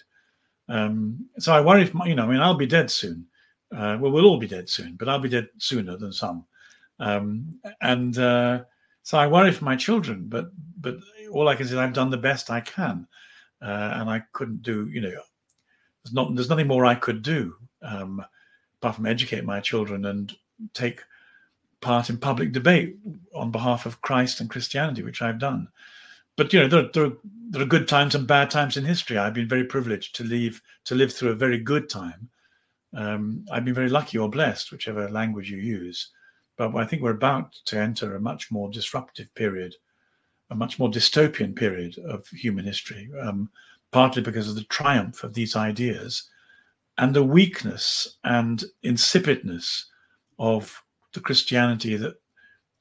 [0.69, 3.27] Um, so I worry if you know, I mean, I'll be dead soon.
[3.73, 6.45] Uh, well, we'll all be dead soon, but I'll be dead sooner than some.
[7.01, 8.63] Um, and uh,
[9.03, 10.51] so I worry for my children, but
[10.81, 10.97] but
[11.31, 13.07] all I can say is I've done the best I can,
[13.63, 14.89] uh, and I couldn't do.
[14.89, 18.25] You know, there's not there's nothing more I could do um,
[18.81, 20.35] apart from educate my children and
[20.75, 21.03] take
[21.81, 22.97] part in public debate
[23.35, 25.69] on behalf of Christ and Christianity, which I've done.
[26.39, 27.17] But you know, there, there,
[27.51, 29.19] there are good times and bad times in history.
[29.19, 32.31] I've been very privileged to leave to live through a very good time.
[32.95, 36.13] Um, I've been very lucky or blessed, whichever language you use,
[36.57, 39.75] but I think we're about to enter a much more disruptive period,
[40.49, 43.51] a much more dystopian period of human history, um,
[43.91, 46.31] partly because of the triumph of these ideas
[46.99, 49.87] and the weakness and insipidness
[50.39, 52.15] of the Christianity that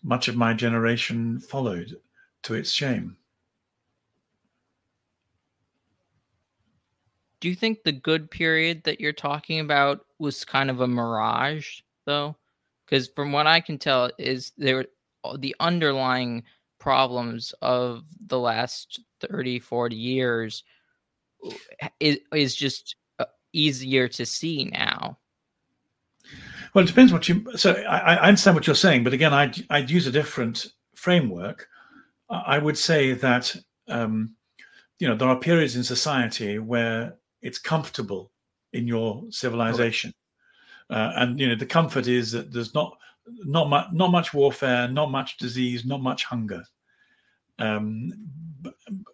[0.04, 1.98] much of my generation followed
[2.44, 3.18] to its shame.
[7.40, 11.82] Do you think the good period that you're talking about was kind of a mirage,
[12.06, 12.36] though?
[12.88, 14.86] because from what I can tell, is there
[15.24, 16.44] uh, the underlying
[16.80, 20.64] problems of the last 30, 40 years
[21.46, 25.18] uh, is, is just uh, easier to see now.
[26.74, 27.46] Well, it depends what you.
[27.56, 31.68] So I, I understand what you're saying, but again, I'd, I'd use a different framework.
[32.30, 33.56] I would say that
[33.88, 34.36] um,
[35.00, 37.16] you know there are periods in society where
[37.48, 38.32] it's comfortable
[38.74, 40.14] in your civilization.
[40.90, 42.98] Uh, and you know the comfort is that there's not
[43.46, 46.64] not much not much warfare, not much disease, not much hunger.
[47.60, 48.12] Um,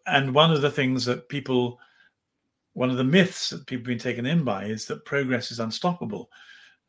[0.08, 1.80] and one of the things that people,
[2.74, 5.60] one of the myths that people have been taken in by is that progress is
[5.60, 6.30] unstoppable.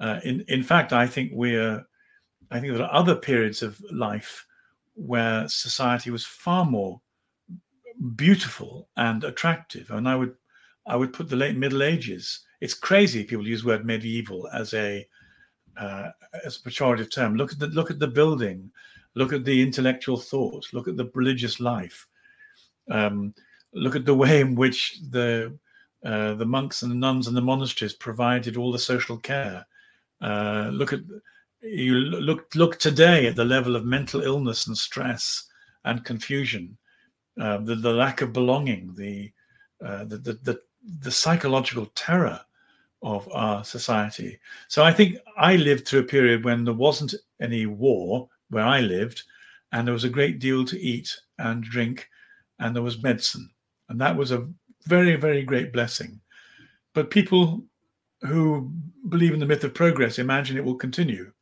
[0.01, 1.85] Uh, in in fact, I think we're,
[2.51, 4.47] I think there are other periods of life
[4.95, 7.01] where society was far more
[8.17, 10.35] beautiful and attractive, and I would
[10.87, 12.41] I would put the late Middle Ages.
[12.61, 15.07] It's crazy people use the word medieval as a
[15.77, 16.11] uh,
[16.45, 17.37] as a pejorative term.
[17.37, 18.71] Look at the look at the building,
[19.15, 22.07] look at the intellectual thought, look at the religious life,
[22.91, 23.35] um,
[23.73, 25.57] look at the way in which the
[26.05, 29.67] uh, the monks and the nuns and the monasteries provided all the social care.
[30.21, 31.01] Uh, look at
[31.63, 35.49] you look look today at the level of mental illness and stress
[35.85, 36.77] and confusion,
[37.41, 39.33] uh, the the lack of belonging, the,
[39.85, 40.61] uh, the the the
[41.01, 42.41] the psychological terror
[43.03, 44.39] of our society.
[44.69, 48.81] So I think I lived through a period when there wasn't any war where I
[48.81, 49.23] lived,
[49.73, 52.09] and there was a great deal to eat and drink,
[52.59, 53.51] and there was medicine.
[53.89, 54.49] And that was a
[54.85, 56.21] very, very great blessing.
[56.95, 57.65] But people
[58.23, 58.73] who
[59.09, 61.33] believe in the myth of progress imagine it will continue.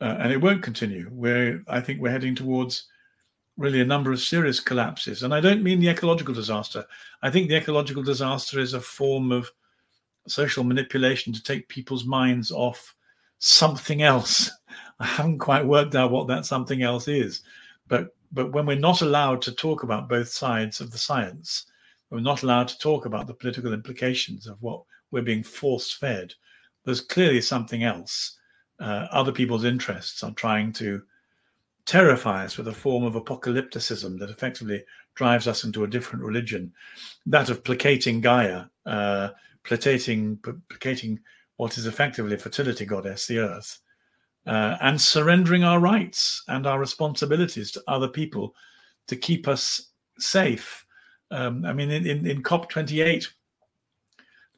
[0.00, 1.06] Uh, and it won't continue.
[1.06, 2.86] Where I think we're heading towards
[3.58, 5.24] really a number of serious collapses.
[5.24, 6.86] And I don't mean the ecological disaster.
[7.22, 9.50] I think the ecological disaster is a form of
[10.28, 12.94] social manipulation to take people's minds off
[13.38, 14.50] something else.
[15.00, 17.42] I haven't quite worked out what that something else is,
[17.88, 21.64] but but when we're not allowed to talk about both sides of the science,
[22.10, 26.34] we're not allowed to talk about the political implications of what we're being force fed.
[26.84, 28.38] There's clearly something else.
[28.80, 31.02] Uh, other people's interests are trying to
[31.88, 34.84] terrify us with a form of apocalypticism that effectively
[35.14, 36.70] drives us into a different religion,
[37.24, 39.30] that of placating Gaia, uh,
[39.64, 41.18] placating, placating
[41.56, 43.80] what is effectively fertility goddess, the earth,
[44.46, 48.54] uh, and surrendering our rights and our responsibilities to other people
[49.06, 50.84] to keep us safe.
[51.30, 53.28] Um, I mean, in, in, in COP28,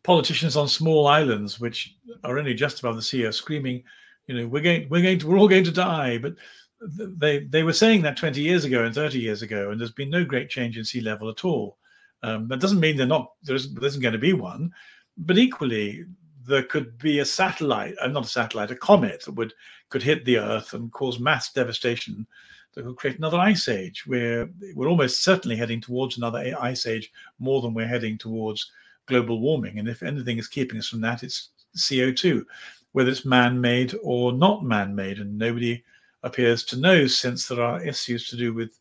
[0.02, 3.84] politicians on small islands, which are only just above the sea, are screaming,
[4.26, 6.18] you know, we're going, we're going to, we're all going to die.
[6.18, 6.34] But
[6.80, 10.10] they they were saying that 20 years ago and 30 years ago, and there's been
[10.10, 11.76] no great change in sea level at all.
[12.22, 14.72] Um, that doesn't mean they're not there isn't, there isn't going to be one,
[15.16, 16.04] but equally
[16.46, 19.52] there could be a satellite, uh, not a satellite, a comet that would
[19.88, 22.26] could hit the Earth and cause mass devastation
[22.74, 24.06] that could create another ice age.
[24.06, 28.70] Where we're almost certainly heading towards another ice age more than we're heading towards
[29.06, 29.78] global warming.
[29.78, 32.44] And if anything is keeping us from that, it's CO2,
[32.92, 35.82] whether it's man-made or not man-made, and nobody
[36.22, 38.78] appears to know since there are issues to do with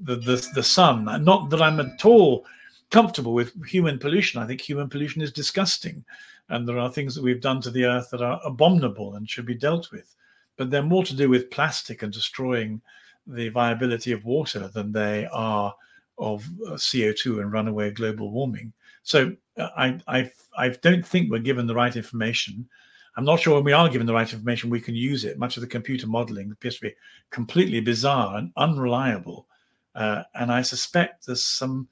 [0.00, 1.04] the the, the sun.
[1.24, 2.44] Not that I'm at all
[2.90, 4.40] comfortable with human pollution.
[4.40, 6.04] I think human pollution is disgusting,
[6.48, 9.46] and there are things that we've done to the earth that are abominable and should
[9.46, 10.14] be dealt with.
[10.56, 12.80] But they're more to do with plastic and destroying
[13.26, 15.74] the viability of water than they are
[16.18, 18.72] of uh, CO2 and runaway global warming.
[19.02, 22.68] So uh, I, I, I don't think we're given the right information.
[23.16, 25.38] I'm not sure when we are given the right information, we can use it.
[25.38, 26.94] Much of the computer modeling appears to be
[27.30, 29.46] completely bizarre and unreliable.
[29.94, 31.88] Uh, and I suspect there's some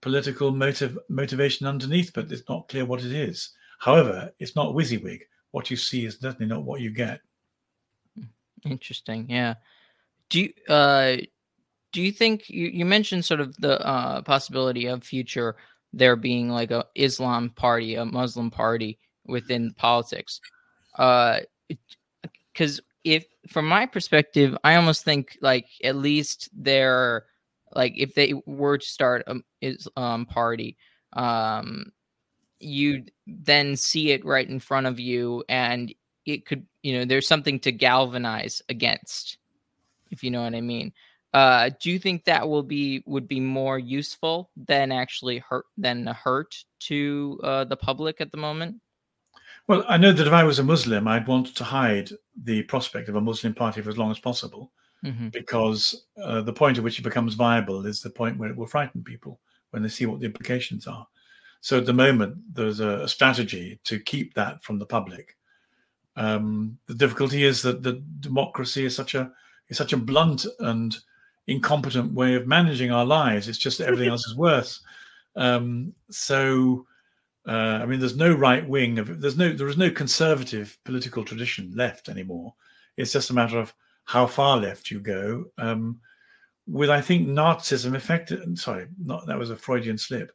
[0.00, 3.50] political motive motivation underneath, but it's not clear what it is.
[3.78, 5.20] However, it's not WYSIWYG.
[5.50, 7.20] What you see is definitely not what you get.
[8.64, 9.26] Interesting.
[9.28, 9.54] Yeah.
[10.30, 11.16] Do you uh
[11.92, 15.56] do you think you, you mentioned sort of the uh possibility of future
[15.92, 20.40] there being like a Islam party, a Muslim party within politics?
[20.96, 21.40] Uh
[22.52, 27.26] because if from my perspective, I almost think like at least they're
[27.74, 30.76] like if they were to start a Islam party,
[31.12, 31.92] um,
[32.60, 35.94] you then see it right in front of you, and
[36.24, 39.36] it could, you know, there's something to galvanize against,
[40.10, 40.92] if you know what I mean.
[41.34, 46.06] Uh, do you think that will be would be more useful than actually hurt than
[46.06, 48.80] hurt to uh, the public at the moment?
[49.66, 52.10] Well, I know that if I was a Muslim, I'd want to hide
[52.42, 54.72] the prospect of a Muslim party for as long as possible
[55.04, 55.28] mm-hmm.
[55.28, 58.66] because uh, the point at which it becomes viable is the point where it will
[58.66, 59.40] frighten people
[59.70, 61.06] when they see what the implications are.
[61.60, 65.36] So at the moment, there's a, a strategy to keep that from the public.
[66.16, 69.32] Um, the difficulty is that the democracy is such a
[69.68, 70.94] is such a blunt and
[71.46, 73.48] incompetent way of managing our lives.
[73.48, 74.80] It's just that everything else is worse.
[75.36, 76.86] Um, so,
[77.46, 81.24] uh, I mean, there's no right wing of there's no there is no conservative political
[81.24, 82.54] tradition left anymore.
[82.96, 83.74] It's just a matter of
[84.04, 85.46] how far left you go.
[85.58, 86.00] Um,
[86.66, 88.58] with I think Nazism affected.
[88.58, 90.32] Sorry, not that was a Freudian slip.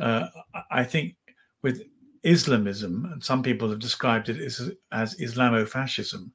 [0.00, 0.26] Uh,
[0.70, 1.14] I think
[1.62, 1.82] with
[2.22, 6.30] Islamism, and some people have described it as, as Islamofascism,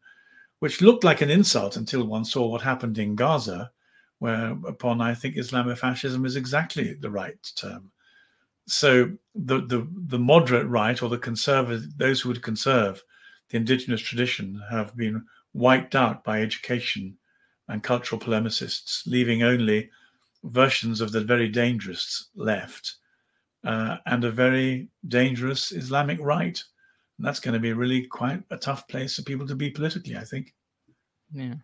[0.60, 3.72] which looked like an insult until one saw what happened in Gaza,
[4.20, 7.92] whereupon I think Islamofascism is exactly the right term.
[8.68, 13.04] So the the the moderate right or the conservative, those who would conserve
[13.50, 17.18] the indigenous tradition, have been wiped out by education
[17.68, 19.90] and cultural polemicists, leaving only
[20.44, 22.96] versions of the very dangerous left
[23.66, 26.62] uh, and a very dangerous Islamic right.
[27.18, 30.18] And that's going to be really quite a tough place for people to be politically,
[30.18, 30.54] I think.
[31.32, 31.56] Yeah.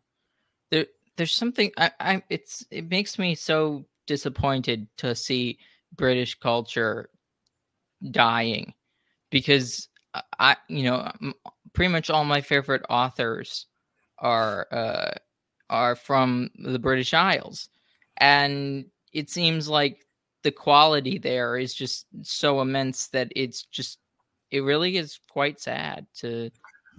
[0.71, 0.85] There,
[1.17, 5.59] there's something I, I it's it makes me so disappointed to see
[5.95, 7.09] British culture
[8.09, 8.73] dying
[9.29, 9.87] because
[10.39, 11.11] I you know
[11.73, 13.67] pretty much all my favorite authors
[14.19, 15.11] are uh,
[15.69, 17.69] are from the British Isles,
[18.17, 20.05] and it seems like
[20.43, 23.99] the quality there is just so immense that it's just
[24.51, 26.51] it really is quite sad to.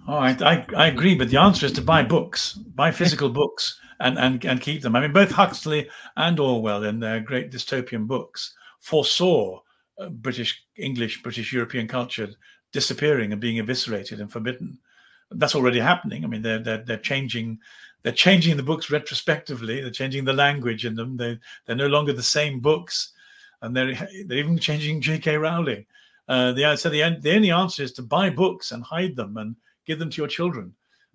[0.07, 3.79] Oh, I, I, I agree, but the answer is to buy books, buy physical books,
[3.99, 4.95] and, and and keep them.
[4.95, 5.87] I mean, both Huxley
[6.17, 9.59] and Orwell, in their great dystopian books, foresaw
[9.97, 12.29] uh, British English, British European culture
[12.71, 14.77] disappearing and being eviscerated and forbidden
[15.35, 16.23] that's already happening.
[16.23, 17.59] I mean, they're they're, they're changing
[18.03, 19.81] they're changing the books retrospectively.
[19.81, 21.17] They're changing the language in them.
[21.17, 23.13] They they're no longer the same books,
[23.61, 23.93] and they're
[24.25, 25.37] they're even changing J.K.
[25.37, 25.85] Rowling.
[26.27, 29.55] Uh, the so the the only answer is to buy books and hide them and
[29.85, 30.73] give them to your children.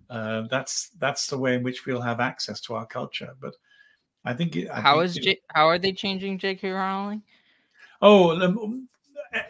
[0.09, 3.35] Uh, that's that's the way in which we'll have access to our culture.
[3.39, 3.55] But
[4.25, 6.69] I think I how think is J- how are they changing J.K.
[6.71, 7.21] Rowling?
[8.01, 8.87] Oh, um,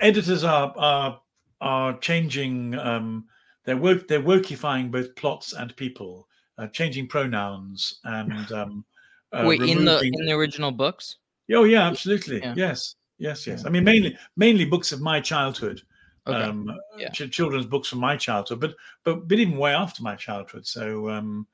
[0.02, 1.22] editors are are
[1.62, 2.76] are changing.
[2.76, 3.26] Um,
[3.66, 6.28] they're work they're workifying both plots and people,
[6.58, 8.86] uh, changing pronouns and um,
[9.32, 9.80] uh, wait removing...
[9.80, 11.18] in the in the original books.
[11.54, 12.40] Oh yeah, absolutely.
[12.40, 12.54] Yeah.
[12.56, 13.66] Yes, yes, yes.
[13.66, 15.82] I mean, mainly mainly books of my childhood.
[16.28, 16.38] Okay.
[16.38, 17.10] Um, yeah.
[17.10, 20.68] ch- children's books from my childhood, but but but even way after my childhood.
[20.68, 21.48] So um,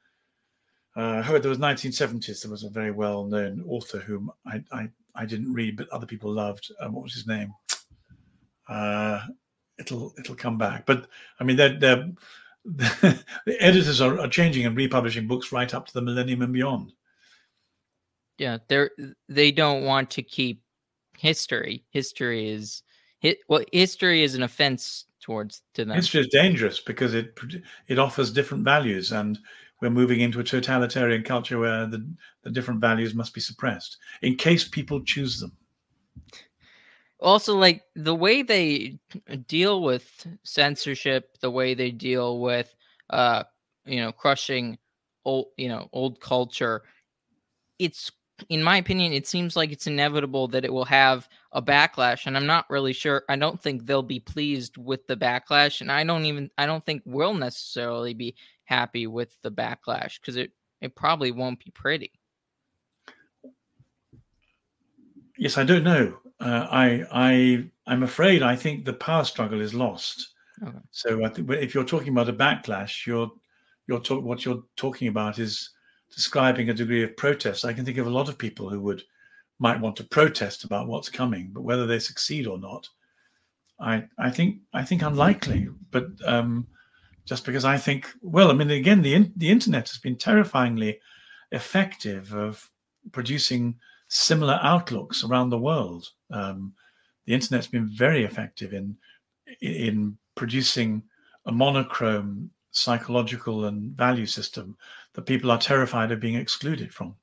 [0.98, 2.42] uh, I heard there was 1970s.
[2.42, 6.32] There was a very well-known author whom I I, I didn't read, but other people
[6.32, 6.72] loved.
[6.80, 7.54] Um, what was his name?
[8.68, 9.22] Uh,
[9.80, 10.86] it'll it'll come back.
[10.86, 11.08] But
[11.40, 12.12] I mean, they're they're
[12.66, 13.24] the,
[13.60, 16.94] editors are, are changing and republishing books right up to the millennium and beyond.
[18.38, 18.92] Yeah, they're
[19.30, 20.62] they don't want to keep
[21.18, 21.86] history.
[21.92, 22.84] History is
[23.20, 23.40] hit.
[23.48, 25.96] Well, history is an offense towards to them.
[25.96, 27.38] History is dangerous because it
[27.88, 29.40] it offers different values, and
[29.86, 32.06] we're moving into a totalitarian culture where the,
[32.44, 35.52] the different values must be suppressed in case people choose them.
[37.20, 39.00] Also, like the way they
[39.48, 42.74] deal with censorship, the way they deal with,
[43.12, 43.44] uh,
[43.86, 44.78] you know, crushing
[45.24, 46.84] old, you know, old culture,
[47.80, 48.12] it's
[48.50, 52.26] in my opinion, it seems like it's inevitable that it will have a backlash.
[52.26, 53.24] And I'm not really sure.
[53.30, 55.80] I don't think they'll be pleased with the backlash.
[55.80, 60.36] And I don't even, I don't think we'll necessarily be happy with the backlash because
[60.36, 60.52] it,
[60.82, 62.12] it probably won't be pretty.
[65.38, 66.18] Yes, I don't know.
[66.40, 70.34] Uh, I, I, I'm afraid I think the power struggle is lost.
[70.62, 70.78] Okay.
[70.92, 73.32] So I think if you're talking about a backlash, you're,
[73.88, 75.72] you're talk, what you're talking about is
[76.14, 77.66] describing a degree of protest.
[77.66, 79.04] I can think of a lot of people who would
[79.60, 82.88] might want to protest about what's coming, but whether they succeed or not,
[83.80, 85.70] I I think I think unlikely.
[85.92, 86.68] But um,
[87.26, 91.00] just because I think, well, I mean, again, the the internet has been terrifyingly
[91.52, 92.70] effective of
[93.12, 93.76] producing
[94.08, 96.08] similar outlooks around the world.
[96.32, 96.74] Um,
[97.26, 98.96] the internet's been very effective in
[99.62, 101.04] in producing
[101.46, 104.76] a monochrome psychological and value system
[105.14, 107.16] that people are terrified of being excluded from.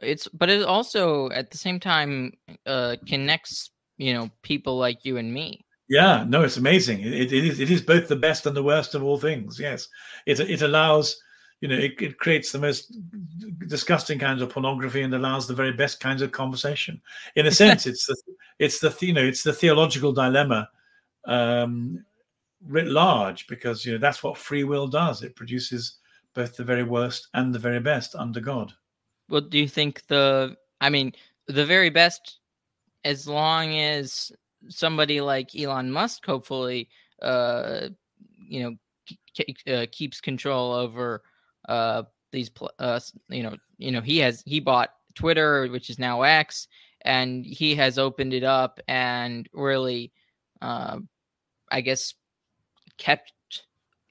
[0.00, 2.34] It's but it also at the same time
[2.66, 5.64] uh, connects you know people like you and me.
[5.90, 7.00] Yeah, no, it's amazing.
[7.00, 9.58] It, it is it is both the best and the worst of all things.
[9.58, 9.88] Yes,
[10.24, 11.20] it it allows
[11.60, 12.96] you know it, it creates the most
[13.66, 17.02] disgusting kinds of pornography and allows the very best kinds of conversation.
[17.34, 18.16] In a sense, it's the
[18.60, 20.68] it's the you know it's the theological dilemma
[21.24, 22.04] um,
[22.64, 25.24] writ large because you know that's what free will does.
[25.24, 25.96] It produces
[26.36, 28.72] both the very worst and the very best under God.
[29.28, 31.14] Well, do you think the I mean
[31.48, 32.38] the very best
[33.04, 34.30] as long as
[34.68, 36.88] somebody like Elon Musk hopefully
[37.22, 37.88] uh
[38.38, 38.76] you know
[39.72, 41.22] uh, keeps control over
[41.68, 42.02] uh
[42.32, 46.68] these uh you know you know he has he bought Twitter which is now X
[47.02, 50.12] and he has opened it up and really
[50.62, 50.98] uh
[51.70, 52.14] I guess
[52.98, 53.32] kept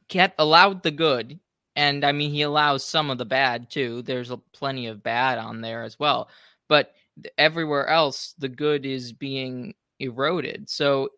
[0.08, 1.40] kept allowed the good.
[1.76, 4.02] And i mean he allows some of the bad too.
[4.02, 6.30] There's a, plenty of bad on there as well.
[6.68, 6.94] But
[7.38, 10.70] everywhere else the good is being eroded.
[10.70, 11.10] So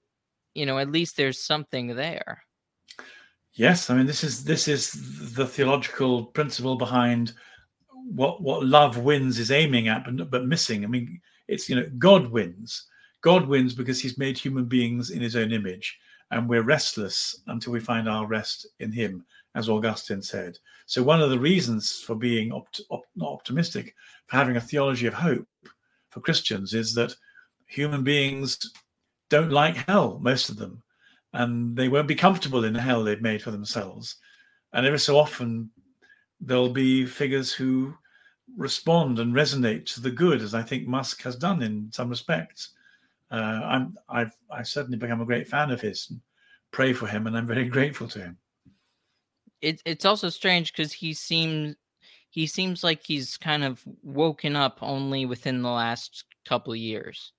[0.54, 2.44] you know at least there's something there.
[3.54, 7.34] Yes i mean this is this is the theological principle behind
[7.90, 10.84] what what love wins is aiming at but, but missing.
[10.84, 12.88] I mean it's you know god wins.
[13.22, 16.00] God wins because he's made human beings in his own image
[16.32, 19.26] and we're restless until we find our rest in Him,
[19.56, 20.58] as Augustine said.
[20.86, 23.96] So, one of the reasons for being opt- op- not optimistic,
[24.28, 25.48] for having a theology of hope
[26.10, 27.16] for Christians, is that
[27.72, 28.60] human beings
[29.30, 30.84] don't like hell, most of them,
[31.34, 34.18] and they won't be comfortable in the hell they've made for themselves.
[34.74, 35.70] And every so often,
[36.40, 37.94] there'll be figures who
[38.58, 42.72] respond and resonate to the good, as I think Musk has done in some respects
[43.32, 46.08] uh, I'm I've I certainly become a great fan of his.
[46.10, 46.20] And
[46.72, 48.38] pray for him, and I'm very grateful to him.
[49.62, 51.76] It, it's also strange because he seems
[52.30, 57.32] he seems like he's kind of woken up only within the last couple of years.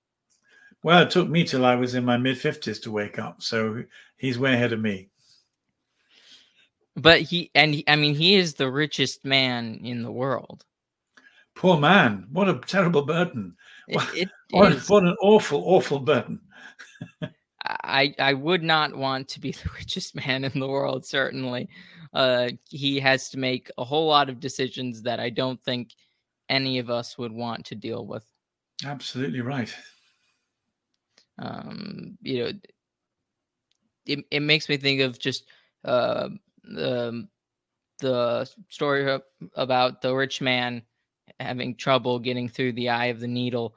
[0.83, 3.83] Well, it took me till I was in my mid fifties to wake up, so
[4.17, 5.09] he's way ahead of me.
[6.95, 10.65] But he and he, I mean, he is the richest man in the world.
[11.55, 12.27] Poor man!
[12.31, 13.55] What a terrible burden.
[13.87, 16.41] It, it what, what, an awful, awful burden.
[17.63, 21.05] I I would not want to be the richest man in the world.
[21.05, 21.69] Certainly,
[22.13, 25.93] uh, he has to make a whole lot of decisions that I don't think
[26.49, 28.25] any of us would want to deal with.
[28.85, 29.73] Absolutely right.
[31.39, 32.51] Um, you know,
[34.05, 35.45] it it makes me think of just
[35.85, 36.29] uh,
[36.63, 37.27] the
[37.99, 39.19] the story
[39.55, 40.83] about the rich man
[41.39, 43.75] having trouble getting through the eye of the needle.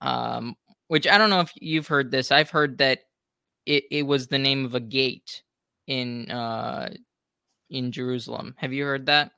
[0.00, 0.56] Um,
[0.88, 2.32] which I don't know if you've heard this.
[2.32, 3.00] I've heard that
[3.66, 5.42] it, it was the name of a gate
[5.86, 6.90] in uh,
[7.70, 8.54] in Jerusalem.
[8.58, 9.32] Have you heard that?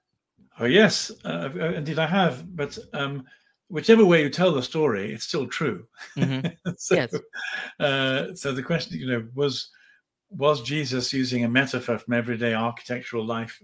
[0.59, 2.57] Oh yes, uh, uh, indeed I have.
[2.57, 3.25] But um,
[3.71, 5.87] whichever way you tell the story, it's still true.
[6.17, 6.71] Mm-hmm.
[6.77, 7.15] so, yes.
[7.79, 9.71] Uh, so the question, you know, was
[10.31, 13.63] was Jesus using a metaphor from everyday architectural life?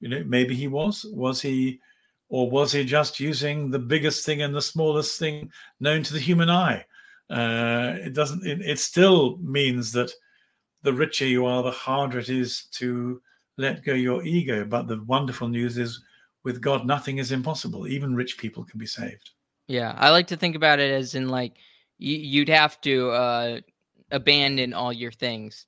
[0.00, 1.04] You know, maybe he was.
[1.12, 1.80] Was he
[2.28, 5.50] or was he just using the biggest thing and the smallest thing
[5.80, 6.84] known to the human eye?
[7.30, 8.46] Uh, it doesn't.
[8.46, 10.10] It, it, still means that
[10.82, 13.20] the richer you are, the harder it is to
[13.58, 14.64] let go your ego.
[14.64, 16.02] But the wonderful news is,
[16.42, 17.86] with God, nothing is impossible.
[17.86, 19.30] Even rich people can be saved.
[19.68, 21.52] Yeah, I like to think about it as in like
[21.98, 23.60] you'd have to uh,
[24.10, 25.66] abandon all your things,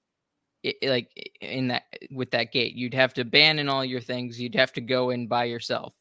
[0.62, 2.74] it, like in that with that gate.
[2.74, 4.40] You'd have to abandon all your things.
[4.40, 5.92] You'd have to go in by yourself,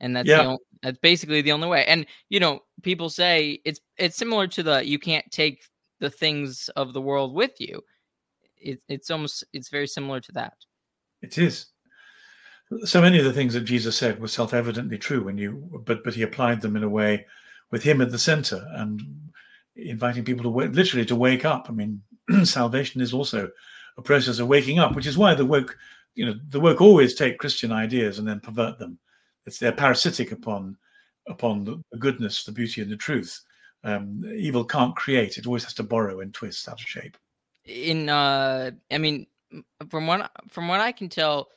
[0.00, 0.38] and that's yeah.
[0.38, 1.86] the only, that's basically the only way.
[1.86, 5.62] And you know, people say it's it's similar to the you can't take
[6.00, 7.80] the things of the world with you.
[8.56, 10.54] It, it's almost it's very similar to that.
[11.22, 11.66] It is.
[12.84, 16.14] So many of the things that Jesus said were self-evidently true when you, but but
[16.14, 17.26] he applied them in a way
[17.70, 19.02] with him at the center and
[19.76, 21.66] inviting people to literally to wake up.
[21.68, 22.02] I mean,
[22.44, 23.50] salvation is also
[23.98, 25.78] a process of waking up, which is why the work,
[26.14, 28.98] you know, the work always take Christian ideas and then pervert them.
[29.46, 30.76] It's they're parasitic upon
[31.28, 33.40] upon the goodness, the beauty, and the truth.
[33.84, 37.16] Um, evil can't create; it always has to borrow and twist out of shape.
[37.64, 39.26] In, uh, I mean,
[39.88, 41.48] from what from what I can tell,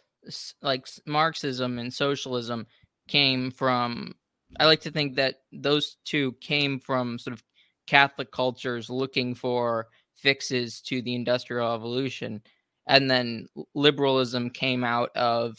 [0.61, 2.67] like Marxism and socialism
[3.07, 4.15] came from.
[4.59, 7.43] I like to think that those two came from sort of
[7.87, 12.41] Catholic cultures looking for fixes to the Industrial Revolution,
[12.87, 15.57] and then liberalism came out of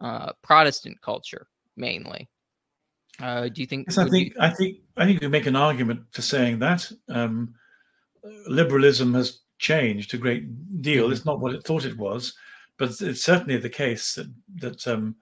[0.00, 1.46] uh, Protestant culture
[1.76, 2.28] mainly.
[3.20, 3.86] Uh, do you think?
[3.88, 4.34] Yes, I think you...
[4.40, 7.54] I think I think you make an argument for saying that um,
[8.46, 11.04] liberalism has changed a great deal.
[11.04, 11.12] Mm-hmm.
[11.12, 12.34] It's not what it thought it was,
[12.78, 15.16] but it's certainly the case that that um,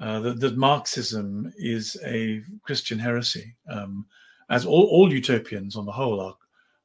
[0.00, 4.06] uh, that, that, Marxism is a Christian heresy, um,
[4.50, 6.36] as all, all utopians on the whole are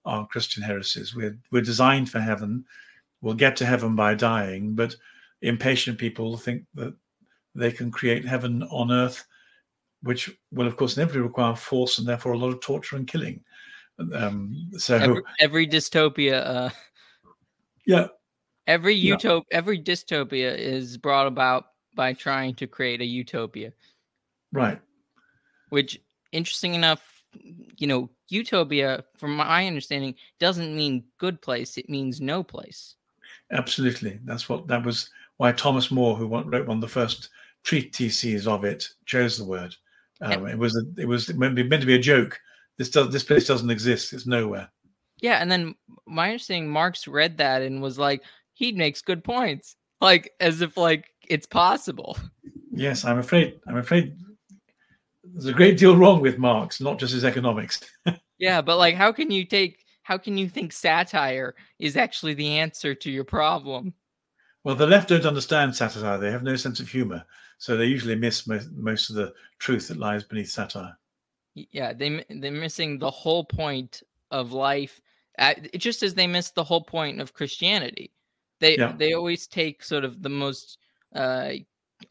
[0.05, 1.15] are Christian heresies.
[1.15, 2.65] We're we're designed for heaven.
[3.21, 4.95] We'll get to heaven by dying, but
[5.41, 6.93] impatient people think that
[7.55, 9.25] they can create heaven on earth,
[10.03, 13.43] which will, of course, inevitably require force and therefore a lot of torture and killing.
[14.13, 16.69] Um, so every, every dystopia, uh,
[17.85, 18.07] yeah,
[18.69, 19.57] every utopia, yeah.
[19.57, 21.65] every dystopia is brought about
[21.95, 23.73] by trying to create a utopia,
[24.53, 24.79] right?
[25.69, 25.99] Which,
[26.31, 27.01] interesting enough,
[27.77, 32.95] you know, utopia, from my understanding, doesn't mean good place; it means no place.
[33.51, 35.09] Absolutely, that's what that was.
[35.37, 37.29] Why Thomas More, who wrote one of the first
[37.63, 39.75] treatises of it, chose the word.
[40.21, 42.39] Um, It was a, it was meant to, be, meant to be a joke.
[42.77, 44.13] This does this place doesn't exist.
[44.13, 44.69] It's nowhere.
[45.21, 48.21] Yeah, and then my understanding, Marx read that and was like,
[48.59, 52.17] he makes good points, like as if like it's possible.
[52.71, 53.57] Yes, I'm afraid.
[53.67, 54.17] I'm afraid
[55.23, 57.79] there's a great deal wrong with Marx, not just his economics.
[58.37, 59.85] yeah, but like, how can you take?
[60.03, 63.93] How can you think satire is actually the answer to your problem?
[64.65, 66.17] Well, the left don't understand satire.
[66.17, 67.23] They have no sense of humor,
[67.59, 70.97] so they usually miss most, most of the truth that lies beneath satire.
[71.53, 74.99] Yeah, they they're missing the whole point of life.
[75.37, 78.11] Uh, just as they miss the whole point of Christianity.
[78.59, 78.93] They yeah.
[78.97, 80.77] they always take sort of the most
[81.15, 81.51] uh,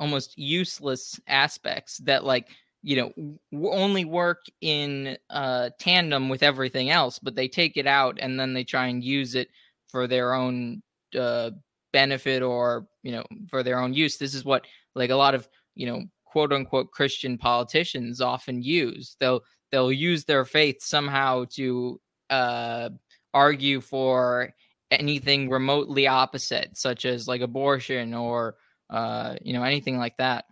[0.01, 2.49] almost useless aspects that like
[2.83, 8.19] you know only work in uh, tandem with everything else but they take it out
[8.21, 9.49] and then they try and use it
[9.89, 10.83] for their own
[11.19, 11.51] uh,
[11.93, 15.49] benefit or you know for their own use this is what like a lot of
[15.75, 19.43] you know quote unquote christian politicians often use they'll
[19.73, 22.91] they'll use their faith somehow to uh
[23.33, 24.55] argue for
[24.91, 28.57] anything remotely opposite such as like abortion or
[28.91, 30.47] uh you know anything like that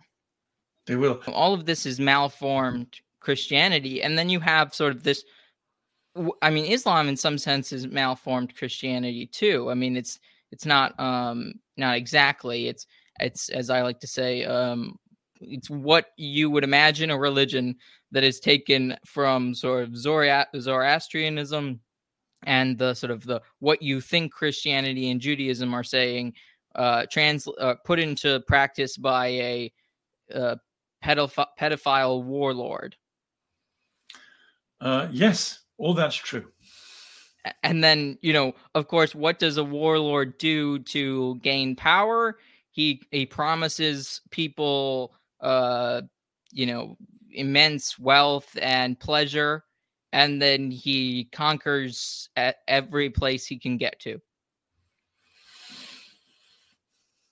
[0.87, 1.21] they will.
[1.27, 4.01] All of this is malformed Christianity.
[4.01, 5.23] And then you have sort of this
[6.41, 9.69] I mean, Islam in some sense is malformed Christianity too.
[9.69, 10.19] I mean, it's
[10.51, 12.67] it's not um not exactly.
[12.67, 12.87] It's
[13.19, 14.97] it's as I like to say, um
[15.39, 17.75] it's what you would imagine a religion
[18.11, 21.79] that is taken from sort of Zoroastrianism
[22.43, 26.33] and the sort of the what you think Christianity and Judaism are saying,
[26.75, 29.73] uh, trans uh, put into practice by a
[30.33, 30.55] uh,
[31.03, 32.95] pedoph- pedophile warlord.
[34.79, 36.45] Uh, yes, all that's true.
[37.63, 42.37] And then, you know, of course, what does a warlord do to gain power?
[42.71, 46.01] He he promises people, uh,
[46.51, 46.97] you know,
[47.31, 49.63] immense wealth and pleasure,
[50.17, 54.19] and then he conquers at every place he can get to.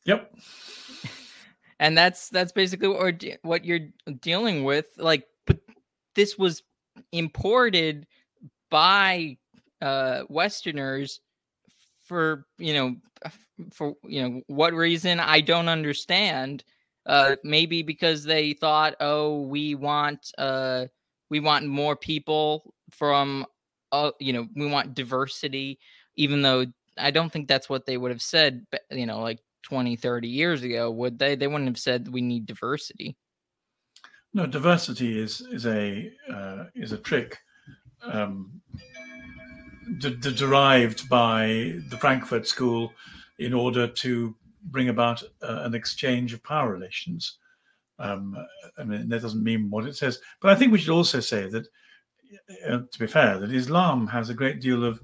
[0.05, 0.35] Yep.
[1.77, 3.89] And that's that's basically what we're de- what you're
[4.21, 5.59] dealing with like but
[6.15, 6.63] this was
[7.11, 8.07] imported
[8.71, 9.35] by
[9.81, 11.19] uh westerners
[12.05, 12.95] for you know
[13.73, 15.19] for you know what reason?
[15.19, 16.63] I don't understand.
[17.05, 20.85] Uh maybe because they thought oh we want uh
[21.29, 23.45] we want more people from
[23.91, 25.79] uh you know we want diversity
[26.15, 26.65] even though
[26.97, 30.63] I don't think that's what they would have said, you know, like 20, 30 years
[30.63, 31.35] ago, would they?
[31.35, 33.17] They wouldn't have said we need diversity.
[34.33, 37.37] No, diversity is is a uh, is a trick
[38.03, 38.61] um,
[39.99, 42.91] d- d- derived by the Frankfurt School
[43.39, 47.37] in order to bring about uh, an exchange of power relations.
[47.97, 48.35] Um,
[48.77, 51.47] I mean, that doesn't mean what it says, but I think we should also say
[51.47, 51.65] that,
[52.67, 55.01] uh, to be fair, that Islam has a great deal of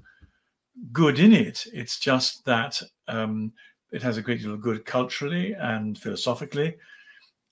[0.92, 1.66] good in it.
[1.72, 3.52] It's just that um,
[3.92, 6.76] it has a great deal of good culturally and philosophically,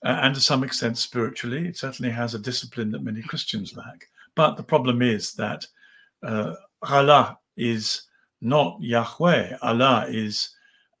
[0.05, 1.67] uh, and to some extent spiritually.
[1.67, 4.07] It certainly has a discipline that many Christians lack.
[4.35, 5.65] But the problem is that
[6.23, 8.03] uh, Allah is
[8.41, 9.57] not Yahweh.
[9.61, 10.49] Allah is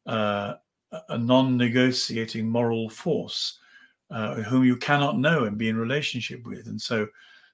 [0.05, 0.55] uh,
[1.09, 3.57] a non-negotiating moral force
[4.11, 7.07] uh, whom you cannot know and be in relationship with, and so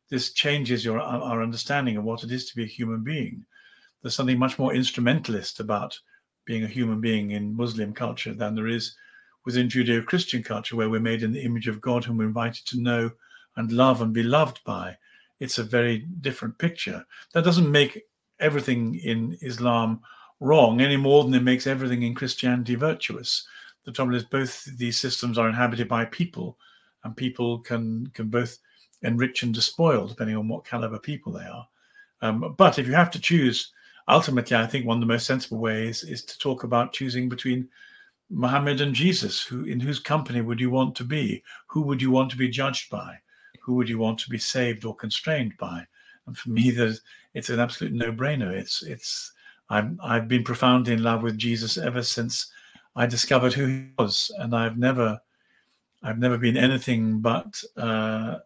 [0.10, 3.45] this changes your our understanding of what it is to be a human being.
[4.01, 5.99] There's something much more instrumentalist about
[6.45, 8.95] being a human being in Muslim culture than there is
[9.45, 12.82] within Judeo-Christian culture, where we're made in the image of God, whom we're invited to
[12.82, 13.12] know
[13.55, 14.95] and love and be loved by.
[15.39, 17.05] It's a very different picture.
[17.34, 18.03] That doesn't make
[18.39, 20.01] everything in Islam
[20.39, 23.47] wrong any more than it makes everything in Christianity virtuous.
[23.86, 26.58] The trouble is, both these systems are inhabited by people,
[27.03, 28.58] and people can can both
[29.04, 31.68] enrich and despoil depending on what caliber people they are.
[32.22, 33.72] Um, but if you have to choose,
[34.08, 37.70] ultimately, I think one of the most sensible ways is to talk about choosing between
[38.30, 39.43] Muhammad and Jesus.
[39.43, 41.43] Who in whose company would you want to be?
[41.68, 43.18] Who would you want to be judged by?
[43.62, 45.86] Who would you want to be saved or constrained by?
[46.26, 46.70] And for me,
[47.34, 48.52] it's an absolute no-brainer.
[48.52, 49.32] It's it's
[49.70, 52.52] I'm I've been profoundly in love with Jesus ever since
[52.95, 55.20] I discovered who he was, and I've never
[56.04, 58.39] I've never been anything but uh,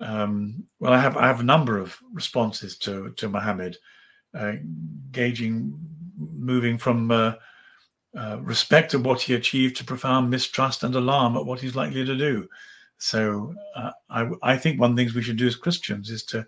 [0.00, 3.76] um, well, I have I have a number of responses to to Muhammad,
[4.36, 4.54] uh,
[5.12, 5.78] gauging,
[6.18, 7.34] moving from uh,
[8.16, 12.04] uh, respect of what he achieved to profound mistrust and alarm at what he's likely
[12.04, 12.48] to do.
[12.98, 16.24] So uh, I I think one of the things we should do as Christians is
[16.24, 16.46] to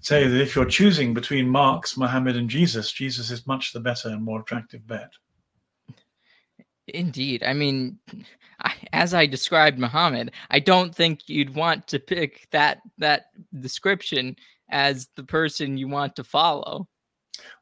[0.00, 4.08] say that if you're choosing between Marx, Muhammad, and Jesus, Jesus is much the better
[4.08, 5.12] and more attractive bet.
[6.88, 7.42] Indeed.
[7.42, 7.98] I mean,
[8.92, 13.26] as I described Muhammad, I don't think you'd want to pick that that
[13.60, 14.36] description
[14.70, 16.88] as the person you want to follow.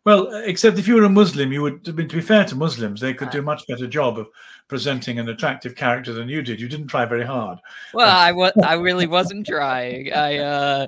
[0.04, 1.84] Well, except if you were a Muslim, you would.
[1.84, 4.28] to be fair to Muslims, they could do a much better job of
[4.66, 6.60] presenting an attractive character than you did.
[6.60, 7.58] You didn't try very hard.
[7.92, 8.52] Well, I was.
[8.62, 10.12] I really wasn't trying.
[10.12, 10.38] I.
[10.38, 10.86] uh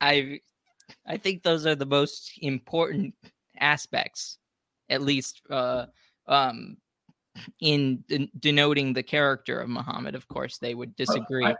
[0.00, 0.40] I.
[1.06, 3.14] I think those are the most important
[3.58, 4.38] aspects,
[4.90, 5.42] at least.
[5.48, 5.86] uh
[6.26, 6.76] um
[7.60, 10.14] in de- denoting the character of Muhammad.
[10.14, 11.46] Of course, they would disagree.
[11.46, 11.56] I,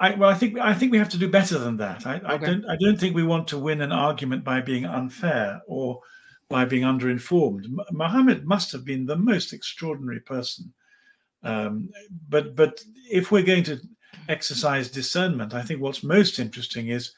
[0.00, 2.06] I, well, I think I think we have to do better than that.
[2.06, 2.26] I, okay.
[2.26, 6.00] I, don't I don't think we want to win an argument by being unfair or
[6.48, 7.66] by being underinformed.
[7.90, 10.72] Muhammad must have been the most extraordinary person.
[11.42, 11.90] Um,
[12.28, 13.80] but but if we're going to
[14.28, 17.12] exercise discernment, I think what's most interesting is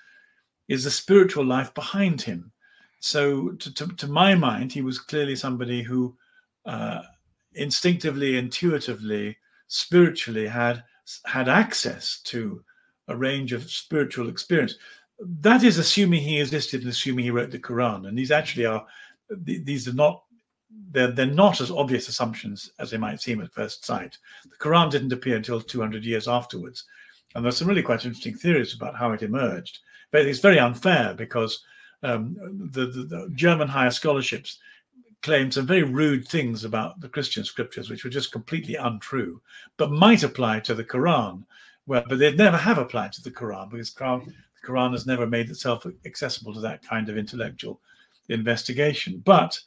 [0.69, 2.53] is the spiritual life behind him.
[3.01, 6.17] So to, to, to my mind, he was clearly somebody who
[6.65, 7.03] uh,
[7.57, 9.37] instinctively, intuitively,
[9.69, 10.85] spiritually had
[11.25, 12.63] had access to
[13.09, 14.75] a range of spiritual experience.
[15.21, 18.09] That is assuming he existed and assuming he wrote the Quran.
[18.09, 18.85] And these actually are
[19.31, 20.23] these are not
[20.91, 24.19] they're they're not as obvious assumptions as they might seem at first sight.
[24.45, 26.85] The Quran didn't appear until 200 years afterwards,
[27.35, 29.81] and there's some really quite interesting theories about how it emerged.
[30.11, 31.65] But it's very unfair because
[32.03, 32.37] um,
[32.73, 34.59] the, the, the German higher scholarships
[35.27, 39.43] claimed some very rude things about the Christian scriptures, which were just completely untrue,
[39.77, 41.43] but might apply to the Quran.
[41.89, 45.27] Well, but they'd never have applied to the Quran because Quran, the Quran has never
[45.27, 47.81] made itself accessible to that kind of intellectual
[48.29, 49.21] investigation.
[49.25, 49.59] But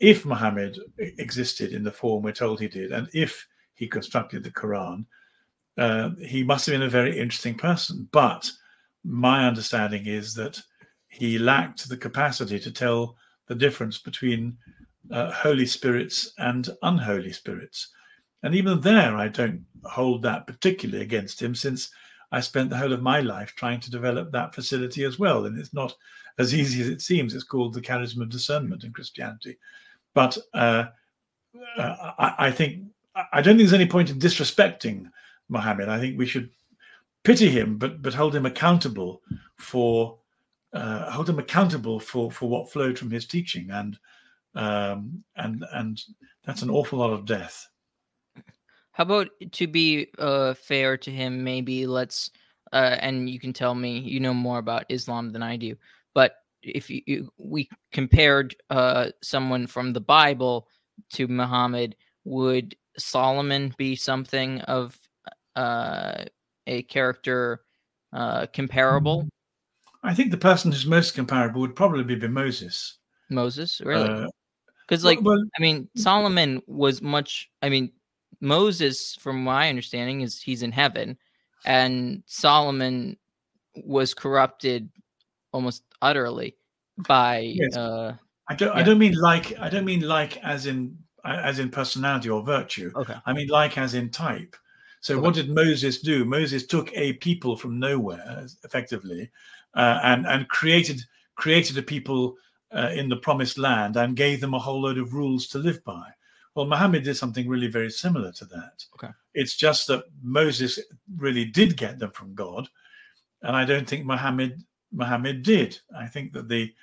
[0.00, 4.50] if Muhammad existed in the form we're told he did, and if he constructed the
[4.50, 5.04] Quran,
[5.78, 8.08] uh, he must have been a very interesting person.
[8.10, 8.50] But
[9.04, 10.60] my understanding is that
[11.06, 13.16] he lacked the capacity to tell
[13.46, 14.56] the difference between
[15.10, 17.88] uh, holy spirits and unholy spirits.
[18.42, 21.90] And even there, I don't hold that particularly against him, since
[22.32, 25.46] I spent the whole of my life trying to develop that facility as well.
[25.46, 25.94] And it's not
[26.38, 27.34] as easy as it seems.
[27.34, 29.58] It's called the charism of discernment in Christianity.
[30.14, 30.86] But uh,
[31.76, 32.84] uh, I, I, think
[33.32, 35.10] I don't think there's any point in disrespecting
[35.48, 35.88] Muhammad.
[35.88, 36.50] I think we should
[37.24, 39.22] pity him, but but hold him accountable
[39.58, 40.18] for
[40.72, 43.98] uh, hold him accountable for for what flowed from his teaching, and
[44.54, 46.00] um, and and
[46.44, 47.66] that's an awful lot of death.
[48.92, 51.44] How about to be uh, fair to him?
[51.44, 52.30] Maybe let's
[52.72, 55.76] uh, and you can tell me you know more about Islam than I do,
[56.14, 60.68] but if you, you we compared uh, someone from the Bible
[61.14, 64.98] to Muhammad, would Solomon be something of
[65.56, 66.24] uh,
[66.66, 67.62] a character
[68.12, 69.28] uh, comparable?
[70.02, 72.98] I think the person who's most comparable would probably be Moses.
[73.28, 74.26] Moses, really?
[74.90, 77.48] Because, like, well, I mean, Solomon was much.
[77.62, 77.92] I mean,
[78.40, 81.16] Moses, from my understanding, is he's in heaven,
[81.64, 83.16] and Solomon
[83.84, 84.90] was corrupted
[85.52, 86.56] almost utterly
[87.06, 87.52] by.
[87.54, 87.76] Yes.
[87.76, 88.16] Uh,
[88.48, 88.74] I don't.
[88.74, 88.80] Yeah.
[88.80, 89.56] I don't mean like.
[89.60, 92.90] I don't mean like as in as in personality or virtue.
[92.96, 93.14] Okay.
[93.26, 94.56] I mean like as in type.
[95.02, 95.22] So okay.
[95.22, 96.24] what did Moses do?
[96.24, 99.30] Moses took a people from nowhere, effectively,
[99.74, 101.00] uh, and and created
[101.36, 102.34] created a people
[102.72, 105.82] uh, in the promised land and gave them a whole load of rules to live
[105.84, 106.04] by.
[106.54, 108.84] Well, Muhammad did something really very similar to that.
[108.94, 109.12] Okay.
[109.34, 110.78] It's just that Moses
[111.16, 112.68] really did get them from God,
[113.42, 114.62] and I don't think Muhammad
[114.92, 115.78] Muhammad did.
[115.96, 116.74] I think that the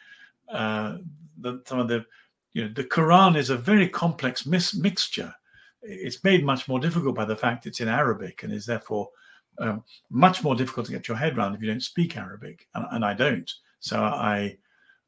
[0.49, 0.97] uh,
[1.39, 2.05] the some of the
[2.53, 5.33] you know the Quran is a very complex mis- mixture.
[5.81, 9.09] It's made much more difficult by the fact it's in Arabic and is therefore
[9.59, 12.85] um, much more difficult to get your head around if you don't speak Arabic, and,
[12.91, 13.51] and I don't.
[13.79, 14.57] So I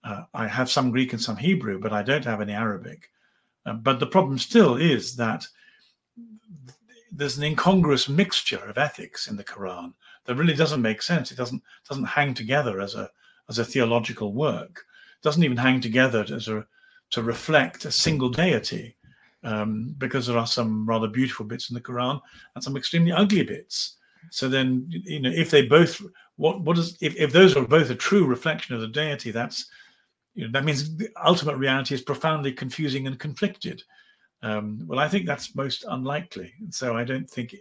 [0.04, 3.10] uh, I have some Greek and some Hebrew, but I don't have any Arabic.
[3.66, 5.46] Uh, but the problem still is that
[7.12, 9.94] there's an incongruous mixture of ethics in the Quran
[10.26, 11.32] that really doesn't make sense.
[11.32, 13.10] It doesn't doesn't hang together as a
[13.50, 14.86] as a theological work.
[15.18, 16.66] It doesn't even hang together as a
[17.12, 18.96] to reflect a single deity,
[19.44, 22.22] um, because there are some rather beautiful bits in the Quran
[22.54, 23.98] and some extremely ugly bits.
[24.32, 26.02] So then, you know, if they both
[26.36, 29.66] what what is if, if those are both a true reflection of the deity, that's
[30.34, 33.84] you know, that means the ultimate reality is profoundly confusing and conflicted.
[34.42, 36.54] Um, well, I think that's most unlikely.
[36.70, 37.56] So I don't think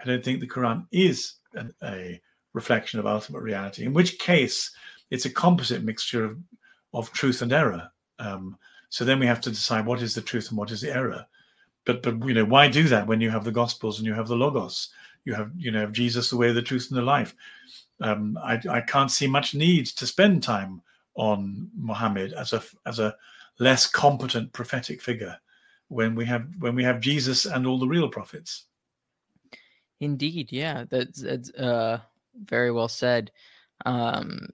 [0.00, 2.20] I don't think the Quran is an, a
[2.52, 3.84] reflection of ultimate reality.
[3.84, 4.70] In which case,
[5.10, 6.38] it's a composite mixture of,
[6.94, 7.90] of truth and error.
[8.18, 8.56] Um,
[8.88, 11.26] so then we have to decide what is the truth and what is the error.
[11.84, 14.28] But but you know why do that when you have the Gospels and you have
[14.28, 14.90] the Logos,
[15.24, 17.34] you have you know Jesus, the way, the truth, and the life.
[18.00, 20.80] Um, I, I can't see much need to spend time
[21.14, 23.14] on Muhammad as a as a
[23.58, 25.36] less competent prophetic figure
[25.88, 28.66] when we have when we have Jesus and all the real prophets.
[30.00, 32.00] Indeed, yeah, that's that's uh,
[32.44, 33.30] very well said.
[33.84, 34.48] Um,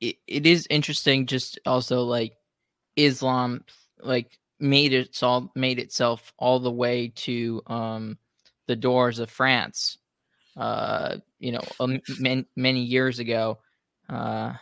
[0.00, 2.36] it, it is interesting, just also like
[2.96, 3.64] Islam,
[4.00, 8.16] like made it all made itself all the way to um
[8.66, 9.98] the doors of France.
[10.56, 13.58] Uh, you know, um, many, many years ago.
[14.08, 14.54] Uh,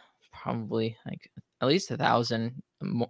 [0.42, 1.30] probably like
[1.60, 2.60] at least a thousand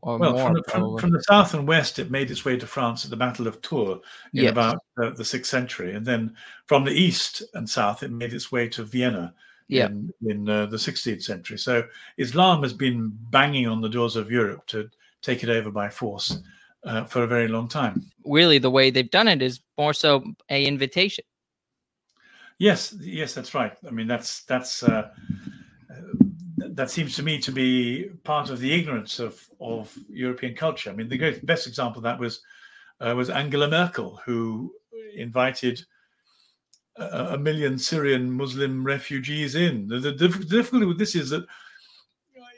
[0.03, 0.47] or well, more.
[0.47, 3.11] From the, from, from the, south and west, it made its way to France at
[3.11, 4.01] the Battle of Tours
[4.35, 4.53] in yes.
[4.53, 6.35] about uh, the sixth century, and then
[6.67, 9.33] from the east and south, it made its way to Vienna
[9.69, 9.87] yeah.
[9.87, 11.57] in, in uh, the 16th century.
[11.57, 11.85] So
[12.19, 14.91] Islam has been banging on the doors of Europe to
[15.23, 16.39] take it over by force
[16.85, 18.05] uh, for a very long time.
[18.27, 21.25] Really, the way they've done it is more so a invitation.
[22.59, 23.73] Yes, yes, that's right.
[23.87, 25.09] I mean, that's that's uh,
[26.57, 30.91] that seems to me to be part of the ignorance of, of European culture.
[30.91, 32.43] I mean, the great, best example of that was
[33.01, 34.73] uh, was Angela Merkel, who
[35.17, 35.85] invited
[36.97, 39.89] a, a, million Syrian Muslim refugees in.
[39.89, 41.45] The, the, the, difficulty with this is that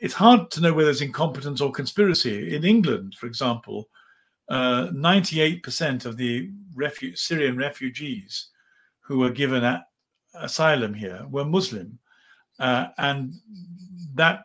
[0.03, 2.55] it's hard to know whether it's incompetence or conspiracy.
[2.55, 3.89] In England, for example,
[4.49, 8.49] uh, 98% of the refu- Syrian refugees
[9.01, 9.87] who were given a-
[10.35, 11.99] asylum here were Muslim.
[12.59, 13.33] Uh, and
[14.15, 14.45] that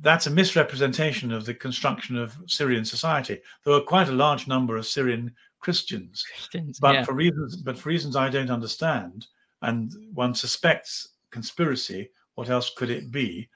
[0.00, 3.40] that's a misrepresentation of the construction of Syrian society.
[3.64, 7.04] There were quite a large number of Syrian Christians, Christians but yeah.
[7.04, 9.26] for reasons but for reasons I don't understand,
[9.62, 12.10] and one suspects conspiracy.
[12.34, 13.48] What else could it be?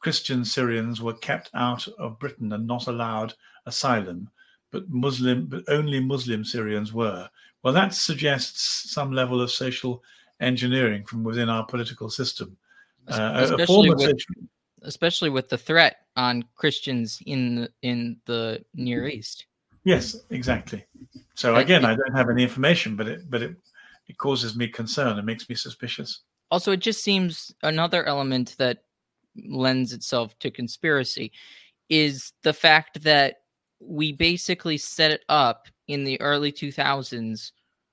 [0.00, 3.34] Christian Syrians were kept out of Britain and not allowed
[3.66, 4.30] asylum,
[4.70, 7.28] but Muslim, but only Muslim Syrians were.
[7.62, 10.02] Well, that suggests some level of social
[10.40, 12.56] engineering from within our political system.
[13.08, 14.16] Uh, especially, with,
[14.82, 19.46] especially with the threat on Christians in the, in the Near East.
[19.84, 20.84] Yes, exactly.
[21.34, 23.56] So again, I don't have any information, but it but it
[24.08, 26.22] it causes me concern It makes me suspicious.
[26.50, 28.78] Also, it just seems another element that
[29.44, 31.32] lends itself to conspiracy
[31.88, 33.36] is the fact that
[33.80, 37.52] we basically set it up in the early 2000s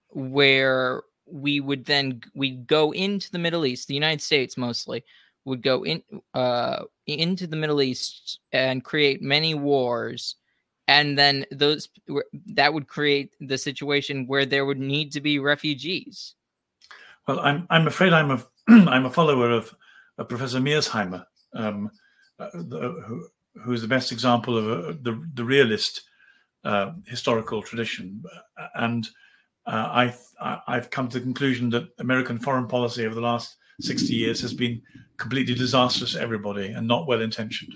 [0.10, 1.04] where
[1.34, 5.04] we would then we go into the Middle East, the United States mostly
[5.46, 6.02] would go in
[6.34, 10.36] uh, into the Middle East and create many wars,
[10.88, 11.90] and then those
[12.54, 16.36] that would create the situation where there would need to be refugees.
[17.28, 18.46] Well, I'm I'm afraid I'm a
[18.90, 19.74] I'm a follower of,
[20.20, 21.26] of Professor Mearsheimer,
[21.56, 21.90] um,
[22.40, 23.28] uh, the, who,
[23.64, 26.04] who's the best example of a, the the realist
[26.64, 28.24] uh, historical tradition,
[28.76, 29.10] and
[29.66, 30.12] uh,
[30.42, 34.42] I I've come to the conclusion that American foreign policy over the last sixty years
[34.42, 34.82] has been
[35.18, 37.76] completely disastrous to everybody and not well intentioned.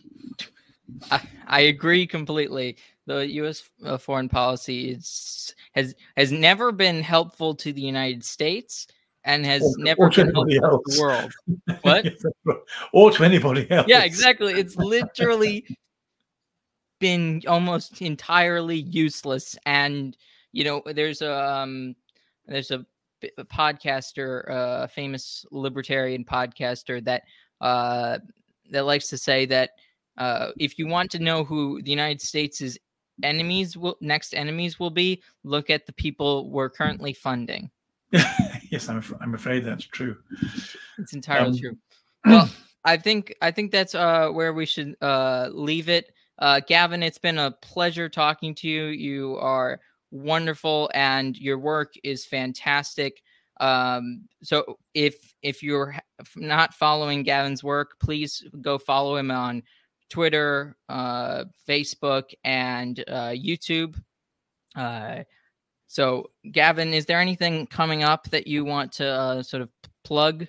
[1.11, 2.77] I, I agree completely.
[3.05, 3.69] The U.S.
[3.85, 8.87] Uh, foreign policy is, has has never been helpful to the United States
[9.23, 10.83] and has or, never or been helpful else.
[10.87, 11.33] to the world.
[11.81, 12.05] What?
[12.93, 13.87] or to anybody else.
[13.87, 14.53] Yeah, exactly.
[14.53, 15.65] It's literally
[16.99, 19.57] been almost entirely useless.
[19.65, 20.17] And
[20.51, 21.95] you know, there's a um,
[22.45, 22.85] there's a,
[23.37, 27.23] a podcaster, uh, a famous libertarian podcaster that
[27.61, 28.19] uh,
[28.71, 29.71] that likes to say that
[30.17, 32.79] uh, if you want to know who the United States' is
[33.23, 37.69] enemies will next enemies will be, look at the people we're currently funding.
[38.11, 40.17] yes, I'm, I'm afraid that's true.
[40.97, 41.77] It's entirely um, true.
[42.25, 42.49] Well,
[42.83, 46.11] I think I think that's uh, where we should uh, leave it.
[46.39, 48.85] Uh, Gavin, it's been a pleasure talking to you.
[48.85, 49.79] You are
[50.23, 53.21] wonderful, and your work is fantastic.
[53.59, 55.95] Um, so if if you're
[56.35, 59.63] not following Gavin's work, please go follow him on
[60.09, 63.99] Twitter, uh, Facebook, and uh, YouTube.
[64.75, 65.23] Uh,
[65.87, 69.69] so, Gavin, is there anything coming up that you want to uh, sort of
[70.03, 70.47] plug?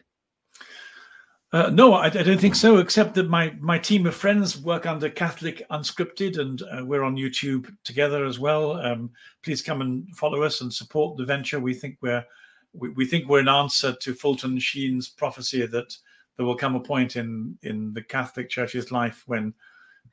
[1.50, 2.76] Uh, no, I, I, don't think so.
[2.76, 7.16] Except that my my team of friends work under Catholic Unscripted, and uh, we're on
[7.16, 8.72] YouTube together as well.
[8.72, 9.10] Um,
[9.42, 11.58] please come and follow us and support the venture.
[11.58, 12.24] We think we're
[12.74, 15.96] we, we think we're an answer to Fulton Sheen's prophecy that
[16.36, 19.54] there will come a point in in the Catholic Church's life when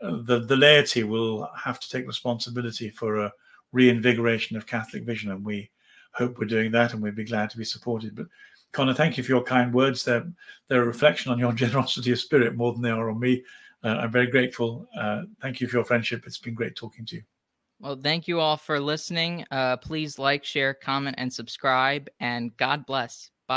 [0.02, 3.34] uh, the the laity will have to take responsibility for a
[3.74, 5.70] reinvigoration of Catholic vision, and we
[6.14, 8.16] hope we're doing that, and we'd be glad to be supported.
[8.16, 8.28] But
[8.76, 10.04] Connor, thank you for your kind words.
[10.04, 10.30] They're
[10.68, 13.42] they're a reflection on your generosity of spirit more than they are on me.
[13.84, 14.86] Uh, I'm very grateful.
[15.00, 16.24] Uh, thank you for your friendship.
[16.26, 17.24] It's been great talking to you.
[17.80, 19.46] Well, thank you all for listening.
[19.50, 22.10] Uh, please like, share, comment, and subscribe.
[22.20, 23.32] And God bless.